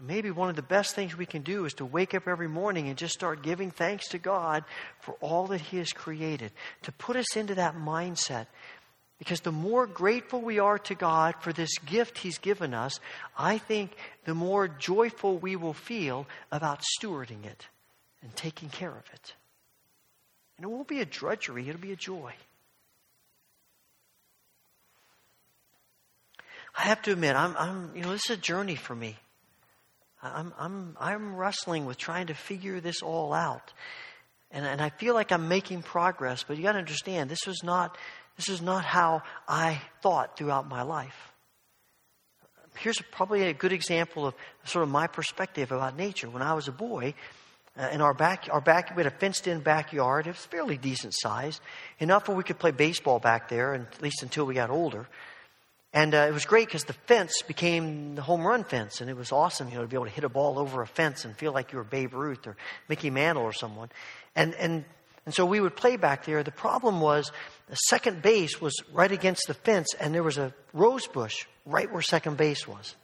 Maybe 0.00 0.32
one 0.32 0.50
of 0.50 0.56
the 0.56 0.62
best 0.62 0.96
things 0.96 1.16
we 1.16 1.26
can 1.26 1.42
do 1.42 1.66
is 1.66 1.74
to 1.74 1.84
wake 1.84 2.14
up 2.14 2.26
every 2.26 2.48
morning 2.48 2.88
and 2.88 2.98
just 2.98 3.14
start 3.14 3.44
giving 3.44 3.70
thanks 3.70 4.08
to 4.08 4.18
God 4.18 4.64
for 5.00 5.12
all 5.20 5.46
that 5.48 5.60
He 5.60 5.76
has 5.76 5.92
created, 5.92 6.50
to 6.82 6.90
put 6.90 7.14
us 7.14 7.36
into 7.36 7.54
that 7.54 7.76
mindset 7.76 8.46
because 9.18 9.40
the 9.40 9.52
more 9.52 9.86
grateful 9.86 10.40
we 10.40 10.58
are 10.58 10.80
to 10.80 10.96
God 10.96 11.36
for 11.40 11.52
this 11.52 11.78
gift 11.78 12.18
He's 12.18 12.38
given 12.38 12.74
us, 12.74 12.98
I 13.38 13.58
think 13.58 13.94
the 14.24 14.34
more 14.34 14.66
joyful 14.66 15.38
we 15.38 15.54
will 15.54 15.74
feel 15.74 16.26
about 16.50 16.82
stewarding 17.00 17.44
it 17.44 17.68
and 18.24 18.34
taking 18.34 18.68
care 18.68 18.90
of 18.90 19.04
it. 19.12 19.34
And 20.56 20.64
it 20.64 20.68
won't 20.68 20.88
be 20.88 21.00
a 21.00 21.04
drudgery, 21.04 21.68
it'll 21.68 21.80
be 21.80 21.92
a 21.92 21.96
joy. 21.96 22.32
I 26.76 26.82
have 26.82 27.02
to 27.02 27.12
admit, 27.12 27.36
I'm, 27.36 27.54
I'm, 27.56 27.92
you 27.94 28.02
know, 28.02 28.10
this 28.10 28.28
is 28.28 28.36
a 28.36 28.40
journey 28.40 28.74
for 28.74 28.96
me. 28.96 29.16
I'm, 30.20 30.52
I'm, 30.58 30.96
I'm 30.98 31.36
wrestling 31.36 31.86
with 31.86 31.98
trying 31.98 32.26
to 32.26 32.34
figure 32.34 32.80
this 32.80 33.00
all 33.02 33.32
out. 33.32 33.72
And, 34.50 34.66
and 34.66 34.80
I 34.80 34.88
feel 34.88 35.14
like 35.14 35.30
I'm 35.30 35.46
making 35.46 35.82
progress, 35.82 36.42
but 36.42 36.56
you 36.56 36.64
got 36.64 36.72
to 36.72 36.78
understand, 36.78 37.30
this 37.30 37.46
was 37.46 37.62
not 37.62 37.96
this 38.36 38.48
is 38.48 38.60
not 38.60 38.84
how 38.84 39.22
I 39.46 39.80
thought 40.02 40.36
throughout 40.36 40.68
my 40.68 40.82
life. 40.82 41.32
Here's 42.78 43.00
probably 43.12 43.42
a 43.42 43.52
good 43.52 43.72
example 43.72 44.26
of 44.26 44.34
sort 44.64 44.82
of 44.82 44.88
my 44.88 45.06
perspective 45.06 45.70
about 45.70 45.96
nature. 45.96 46.28
When 46.28 46.42
I 46.42 46.54
was 46.54 46.66
a 46.66 46.72
boy, 46.72 47.14
uh, 47.78 47.88
in 47.92 48.00
our 48.00 48.14
back, 48.14 48.48
our 48.52 48.60
back, 48.60 48.96
we 48.96 49.02
had 49.02 49.12
a 49.12 49.16
fenced-in 49.16 49.60
backyard. 49.60 50.26
It 50.26 50.30
was 50.30 50.44
fairly 50.46 50.76
decent 50.76 51.14
size, 51.14 51.60
enough 51.98 52.28
where 52.28 52.36
we 52.36 52.44
could 52.44 52.58
play 52.58 52.70
baseball 52.70 53.18
back 53.18 53.48
there, 53.48 53.74
and 53.74 53.86
at 53.86 54.02
least 54.02 54.22
until 54.22 54.46
we 54.46 54.54
got 54.54 54.70
older. 54.70 55.08
And 55.92 56.14
uh, 56.14 56.26
it 56.28 56.32
was 56.32 56.44
great 56.44 56.66
because 56.66 56.84
the 56.84 56.92
fence 56.92 57.42
became 57.42 58.16
the 58.16 58.22
home 58.22 58.44
run 58.44 58.64
fence, 58.64 59.00
and 59.00 59.08
it 59.08 59.16
was 59.16 59.32
awesome, 59.32 59.68
you 59.68 59.76
know, 59.76 59.82
to 59.82 59.88
be 59.88 59.96
able 59.96 60.06
to 60.06 60.10
hit 60.10 60.24
a 60.24 60.28
ball 60.28 60.58
over 60.58 60.82
a 60.82 60.86
fence 60.86 61.24
and 61.24 61.36
feel 61.36 61.52
like 61.52 61.72
you 61.72 61.78
were 61.78 61.84
Babe 61.84 62.14
Ruth 62.14 62.46
or 62.46 62.56
Mickey 62.88 63.10
Mantle 63.10 63.44
or 63.44 63.52
someone. 63.52 63.90
And 64.34 64.54
and 64.54 64.84
and 65.26 65.34
so 65.34 65.46
we 65.46 65.60
would 65.60 65.76
play 65.76 65.96
back 65.96 66.24
there. 66.26 66.42
The 66.42 66.50
problem 66.50 67.00
was 67.00 67.32
the 67.68 67.76
second 67.76 68.22
base 68.22 68.60
was 68.60 68.74
right 68.92 69.10
against 69.10 69.46
the 69.46 69.54
fence, 69.54 69.94
and 69.98 70.14
there 70.14 70.22
was 70.22 70.36
a 70.36 70.52
rose 70.72 71.06
bush 71.06 71.46
right 71.64 71.90
where 71.90 72.02
second 72.02 72.36
base 72.36 72.66
was. 72.66 72.96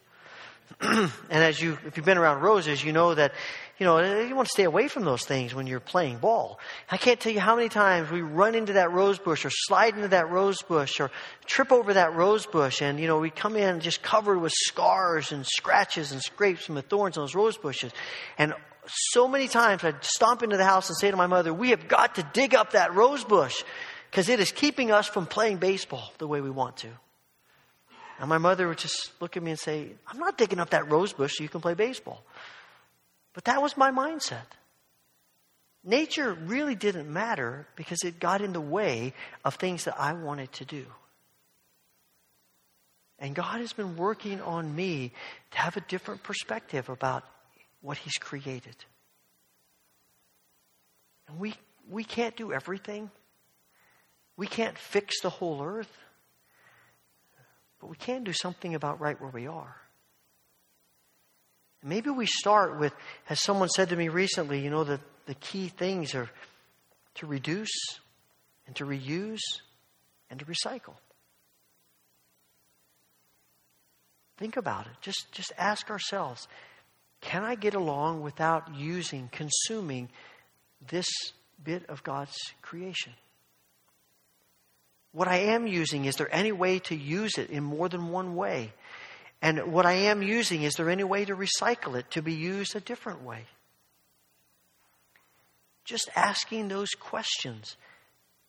and 0.80 1.10
as 1.30 1.60
you, 1.60 1.78
if 1.86 1.96
you've 1.96 2.06
been 2.06 2.18
around 2.18 2.40
roses, 2.42 2.84
you 2.84 2.92
know 2.92 3.14
that, 3.14 3.32
you 3.78 3.86
know, 3.86 4.20
you 4.22 4.34
want 4.34 4.46
to 4.48 4.52
stay 4.52 4.64
away 4.64 4.88
from 4.88 5.04
those 5.04 5.24
things 5.24 5.54
when 5.54 5.66
you're 5.66 5.80
playing 5.80 6.18
ball. 6.18 6.58
I 6.90 6.96
can't 6.96 7.18
tell 7.18 7.32
you 7.32 7.40
how 7.40 7.56
many 7.56 7.68
times 7.68 8.10
we 8.10 8.22
run 8.22 8.54
into 8.54 8.74
that 8.74 8.92
rose 8.92 9.18
bush 9.18 9.44
or 9.44 9.50
slide 9.50 9.94
into 9.94 10.08
that 10.08 10.30
rose 10.30 10.62
bush 10.62 11.00
or 11.00 11.10
trip 11.46 11.72
over 11.72 11.94
that 11.94 12.14
rose 12.14 12.46
bush 12.46 12.82
and, 12.82 13.00
you 13.00 13.06
know, 13.06 13.18
we 13.18 13.30
come 13.30 13.56
in 13.56 13.80
just 13.80 14.02
covered 14.02 14.38
with 14.38 14.52
scars 14.54 15.32
and 15.32 15.44
scratches 15.46 16.12
and 16.12 16.22
scrapes 16.22 16.64
from 16.64 16.76
the 16.76 16.82
thorns 16.82 17.16
on 17.16 17.22
those 17.22 17.34
rose 17.34 17.56
bushes. 17.56 17.92
And 18.38 18.54
so 18.86 19.28
many 19.28 19.48
times 19.48 19.84
I'd 19.84 20.04
stomp 20.04 20.42
into 20.42 20.56
the 20.56 20.64
house 20.64 20.88
and 20.88 20.96
say 20.98 21.10
to 21.10 21.16
my 21.16 21.26
mother, 21.26 21.52
we 21.52 21.70
have 21.70 21.88
got 21.88 22.16
to 22.16 22.22
dig 22.32 22.54
up 22.54 22.72
that 22.72 22.94
rose 22.94 23.24
bush 23.24 23.62
because 24.10 24.28
it 24.28 24.40
is 24.40 24.52
keeping 24.52 24.90
us 24.90 25.06
from 25.06 25.26
playing 25.26 25.58
baseball 25.58 26.12
the 26.18 26.26
way 26.26 26.40
we 26.40 26.50
want 26.50 26.78
to. 26.78 26.88
And 28.20 28.28
my 28.28 28.36
mother 28.36 28.68
would 28.68 28.76
just 28.76 29.10
look 29.20 29.38
at 29.38 29.42
me 29.42 29.52
and 29.52 29.58
say, 29.58 29.88
I'm 30.06 30.18
not 30.18 30.36
digging 30.36 30.60
up 30.60 30.70
that 30.70 30.90
rose 30.90 31.14
bush 31.14 31.38
so 31.38 31.42
you 31.42 31.48
can 31.48 31.62
play 31.62 31.72
baseball. 31.72 32.22
But 33.32 33.44
that 33.44 33.62
was 33.62 33.78
my 33.78 33.90
mindset. 33.90 34.44
Nature 35.82 36.34
really 36.34 36.74
didn't 36.74 37.10
matter 37.10 37.66
because 37.76 38.04
it 38.04 38.20
got 38.20 38.42
in 38.42 38.52
the 38.52 38.60
way 38.60 39.14
of 39.42 39.54
things 39.54 39.84
that 39.84 39.98
I 39.98 40.12
wanted 40.12 40.52
to 40.52 40.66
do. 40.66 40.84
And 43.18 43.34
God 43.34 43.60
has 43.60 43.72
been 43.72 43.96
working 43.96 44.42
on 44.42 44.74
me 44.76 45.12
to 45.52 45.58
have 45.58 45.78
a 45.78 45.80
different 45.80 46.22
perspective 46.22 46.90
about 46.90 47.24
what 47.80 47.96
He's 47.96 48.18
created. 48.18 48.76
And 51.26 51.38
we, 51.38 51.54
we 51.88 52.04
can't 52.04 52.36
do 52.36 52.52
everything. 52.52 53.10
We 54.36 54.46
can't 54.46 54.76
fix 54.76 55.22
the 55.22 55.30
whole 55.30 55.62
earth. 55.62 55.90
But 57.80 57.88
we 57.88 57.96
can 57.96 58.24
do 58.24 58.32
something 58.32 58.74
about 58.74 59.00
right 59.00 59.20
where 59.20 59.30
we 59.30 59.46
are. 59.46 59.76
Maybe 61.82 62.10
we 62.10 62.26
start 62.26 62.78
with, 62.78 62.92
as 63.28 63.42
someone 63.42 63.70
said 63.70 63.88
to 63.88 63.96
me 63.96 64.08
recently, 64.08 64.60
you 64.60 64.68
know, 64.68 64.84
the, 64.84 65.00
the 65.26 65.34
key 65.34 65.68
things 65.68 66.14
are 66.14 66.28
to 67.14 67.26
reduce 67.26 67.72
and 68.66 68.76
to 68.76 68.84
reuse 68.84 69.40
and 70.28 70.38
to 70.38 70.44
recycle. 70.44 70.94
Think 74.36 74.56
about 74.56 74.86
it. 74.86 74.92
Just, 75.00 75.32
just 75.32 75.52
ask 75.58 75.90
ourselves 75.90 76.48
can 77.20 77.44
I 77.44 77.54
get 77.54 77.74
along 77.74 78.22
without 78.22 78.74
using, 78.74 79.28
consuming 79.30 80.08
this 80.88 81.06
bit 81.62 81.84
of 81.90 82.02
God's 82.02 82.36
creation? 82.62 83.12
What 85.12 85.28
I 85.28 85.38
am 85.38 85.66
using, 85.66 86.04
is 86.04 86.16
there 86.16 86.32
any 86.34 86.52
way 86.52 86.78
to 86.80 86.94
use 86.94 87.36
it 87.36 87.50
in 87.50 87.64
more 87.64 87.88
than 87.88 88.10
one 88.10 88.36
way? 88.36 88.72
And 89.42 89.72
what 89.72 89.86
I 89.86 89.92
am 89.92 90.22
using, 90.22 90.62
is 90.62 90.74
there 90.74 90.90
any 90.90 91.04
way 91.04 91.24
to 91.24 91.34
recycle 91.34 91.98
it 91.98 92.10
to 92.12 92.22
be 92.22 92.34
used 92.34 92.76
a 92.76 92.80
different 92.80 93.22
way? 93.22 93.46
Just 95.84 96.10
asking 96.14 96.68
those 96.68 96.90
questions 96.90 97.76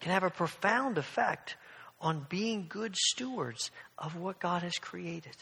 can 0.02 0.12
have 0.12 0.24
a 0.24 0.30
profound 0.30 0.98
effect 0.98 1.56
on 2.00 2.26
being 2.30 2.66
good 2.68 2.96
stewards 2.96 3.72
of 3.98 4.16
what 4.16 4.40
God 4.40 4.64
has 4.64 4.78
created. 4.78 5.36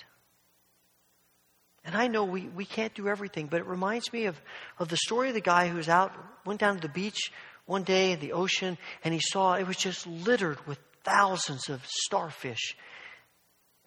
And 1.83 1.95
I 1.95 2.07
know 2.07 2.25
we, 2.25 2.43
we 2.43 2.65
can't 2.65 2.93
do 2.93 3.07
everything, 3.07 3.47
but 3.47 3.61
it 3.61 3.65
reminds 3.65 4.11
me 4.13 4.25
of, 4.25 4.39
of 4.77 4.89
the 4.89 4.97
story 4.97 5.29
of 5.29 5.33
the 5.33 5.41
guy 5.41 5.69
who's 5.69 5.89
out, 5.89 6.13
went 6.45 6.59
down 6.59 6.75
to 6.75 6.81
the 6.81 6.93
beach 6.93 7.31
one 7.65 7.83
day 7.83 8.11
in 8.11 8.19
the 8.19 8.33
ocean, 8.33 8.77
and 9.03 9.13
he 9.13 9.21
saw 9.21 9.55
it 9.55 9.67
was 9.67 9.77
just 9.77 10.05
littered 10.05 10.65
with 10.67 10.79
thousands 11.09 11.69
of 11.69 11.81
starfish 11.85 12.75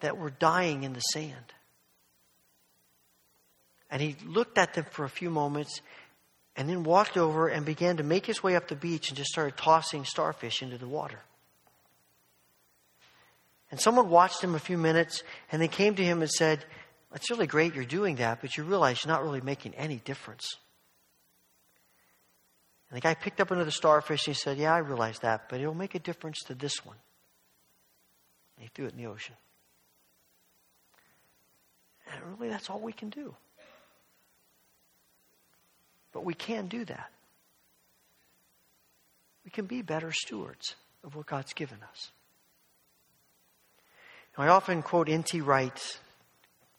that 0.01 0.17
were 0.17 0.29
dying 0.29 0.83
in 0.83 0.93
the 0.93 0.99
sand. 0.99 1.53
And 3.89 4.01
he 4.01 4.15
looked 4.25 4.57
at 4.57 4.73
them 4.73 4.85
for 4.91 5.05
a 5.05 5.09
few 5.09 5.29
moments 5.29 5.81
and 6.55 6.69
then 6.69 6.83
walked 6.83 7.17
over 7.17 7.47
and 7.47 7.65
began 7.65 7.97
to 7.97 8.03
make 8.03 8.25
his 8.25 8.43
way 8.43 8.55
up 8.55 8.67
the 8.67 8.75
beach 8.75 9.09
and 9.09 9.17
just 9.17 9.31
started 9.31 9.57
tossing 9.57 10.05
starfish 10.05 10.61
into 10.61 10.77
the 10.77 10.87
water. 10.87 11.19
And 13.71 13.79
someone 13.79 14.09
watched 14.09 14.43
him 14.43 14.53
a 14.53 14.59
few 14.59 14.77
minutes 14.77 15.23
and 15.51 15.61
they 15.61 15.67
came 15.67 15.95
to 15.95 16.03
him 16.03 16.21
and 16.21 16.29
said, 16.29 16.63
It's 17.15 17.31
really 17.31 17.47
great 17.47 17.73
you're 17.73 17.85
doing 17.85 18.17
that, 18.17 18.41
but 18.41 18.55
you 18.55 18.63
realize 18.63 19.03
you're 19.03 19.13
not 19.13 19.23
really 19.23 19.41
making 19.41 19.73
any 19.75 19.97
difference. 19.97 20.57
And 22.89 22.97
the 22.97 23.01
guy 23.01 23.15
picked 23.15 23.41
up 23.41 23.49
another 23.49 23.71
starfish 23.71 24.27
and 24.27 24.35
he 24.35 24.39
said, 24.39 24.57
Yeah, 24.57 24.75
I 24.75 24.79
realize 24.79 25.19
that, 25.19 25.49
but 25.49 25.59
it'll 25.59 25.73
make 25.73 25.95
a 25.95 25.99
difference 25.99 26.41
to 26.43 26.53
this 26.53 26.85
one. 26.85 26.97
And 28.63 28.69
he 28.69 28.71
threw 28.73 28.85
it 28.85 28.93
in 28.93 28.97
the 28.97 29.07
ocean. 29.07 29.35
And 32.09 32.39
really, 32.39 32.49
that's 32.49 32.69
all 32.69 32.79
we 32.79 32.93
can 32.93 33.09
do. 33.09 33.35
But 36.13 36.23
we 36.23 36.33
can 36.33 36.67
do 36.67 36.85
that. 36.85 37.11
We 39.43 39.51
can 39.51 39.65
be 39.65 39.81
better 39.81 40.13
stewards 40.13 40.75
of 41.03 41.13
what 41.13 41.25
God's 41.25 41.51
given 41.51 41.79
us. 41.91 42.11
Now, 44.37 44.45
I 44.45 44.47
often 44.47 44.81
quote 44.81 45.09
N.T. 45.09 45.41
Wright. 45.41 45.99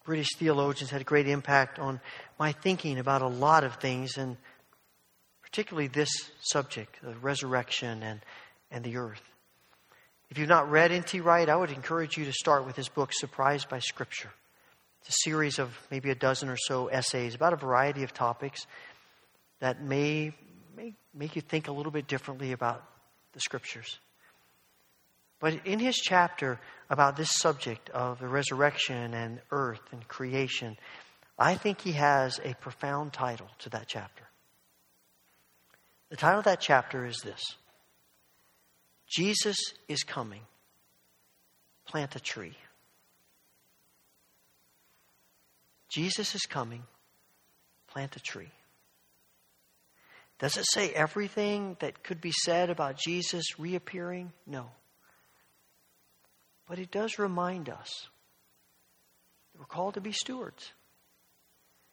British 0.07 0.37
theologians 0.39 0.91
had 0.91 1.03
a 1.03 1.05
great 1.05 1.29
impact 1.29 1.79
on 1.79 2.01
my 2.39 2.53
thinking 2.53 2.99
about 2.99 3.21
a 3.21 3.29
lot 3.29 3.63
of 3.63 3.77
things, 3.77 4.17
and 4.17 4.39
particularly 5.43 5.89
this 5.89 6.11
subject, 6.41 6.97
the 7.03 7.15
resurrection 7.17 8.03
and, 8.03 8.21
and 8.71 8.85
the 8.85 8.97
earth. 8.97 9.34
If 10.35 10.39
you've 10.39 10.49
not 10.49 10.69
read 10.69 10.91
N.T. 10.91 11.21
Wright, 11.21 11.49
I 11.49 11.55
would 11.55 11.71
encourage 11.71 12.19
you 12.19 12.25
to 12.25 12.33
start 12.33 12.67
with 12.67 12.75
his 12.75 12.89
book, 12.89 13.13
Surprised 13.13 13.69
by 13.69 13.79
Scripture. 13.79 14.31
It's 14.99 15.11
a 15.11 15.19
series 15.23 15.61
of 15.61 15.79
maybe 15.93 16.11
a 16.11 16.17
dozen 16.17 16.49
or 16.49 16.57
so 16.57 16.89
essays 16.89 17.37
about 17.37 17.53
a 17.53 17.57
variety 17.57 18.03
of 18.03 18.13
topics 18.13 18.67
that 19.61 19.81
may, 19.81 20.33
may 20.77 20.95
make 21.15 21.37
you 21.37 21.41
think 21.41 21.69
a 21.69 21.73
little 21.73 21.93
bit 21.93 22.09
differently 22.09 22.51
about 22.51 22.83
the 23.33 23.39
Scriptures. 23.39 24.01
But 25.39 25.65
in 25.65 25.79
his 25.79 25.95
chapter 25.95 26.59
about 26.91 27.17
this 27.17 27.31
subject 27.31 27.89
of 27.91 28.19
the 28.19 28.27
resurrection 28.27 29.15
and 29.15 29.41
earth 29.53 29.83
and 29.93 30.09
creation, 30.09 30.77
I 31.39 31.55
think 31.55 31.81
he 31.81 31.93
has 31.93 32.41
a 32.43 32.55
profound 32.55 33.13
title 33.13 33.51
to 33.61 33.71
that 33.71 33.87
chapter. 33.87 34.25
The 36.09 36.17
title 36.17 36.41
of 36.41 36.47
that 36.47 36.61
chapter 36.61 37.07
is 37.07 37.19
this 37.19 37.55
Jesus 39.09 39.57
is 39.89 40.03
coming. 40.03 40.41
Plant 41.87 42.17
a 42.17 42.21
tree. 42.21 42.57
Jesus 45.89 46.35
is 46.35 46.43
coming. 46.43 46.83
Plant 47.89 48.17
a 48.17 48.21
tree. 48.21 48.51
Does 50.39 50.57
it 50.57 50.67
say 50.73 50.91
everything 50.91 51.77
that 51.81 52.03
could 52.03 52.21
be 52.21 52.33
said 52.33 52.71
about 52.71 52.99
Jesus 52.99 53.59
reappearing? 53.59 54.33
No. 54.47 54.71
But 56.67 56.79
it 56.79 56.91
does 56.91 57.19
remind 57.19 57.69
us 57.69 58.09
that 59.53 59.61
we're 59.61 59.67
called 59.67 59.95
to 59.95 60.01
be 60.01 60.13
stewards. 60.13 60.73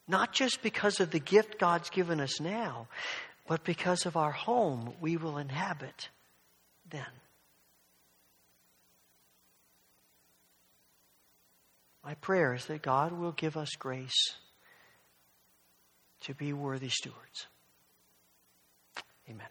Not 0.08 0.34
just 0.34 0.64
because 0.64 1.00
of 1.00 1.12
the 1.12 1.20
gift 1.20 1.60
God's 1.60 1.90
given 1.90 2.20
us 2.20 2.40
now, 2.40 2.88
but 3.48 3.64
because 3.64 4.06
of 4.06 4.18
our 4.18 4.32
home 4.32 4.94
we 5.00 5.18
will 5.18 5.38
inhabit 5.38 6.10
then. 6.92 7.06
My 12.04 12.16
prayer 12.16 12.54
is 12.54 12.66
that 12.66 12.82
God 12.82 13.12
will 13.12 13.32
give 13.32 13.58
us 13.58 13.70
grace 13.78 14.36
to 16.22 16.34
be 16.34 16.54
worthy 16.54 16.90
stewards. 16.90 17.48
Amen. 19.30 19.48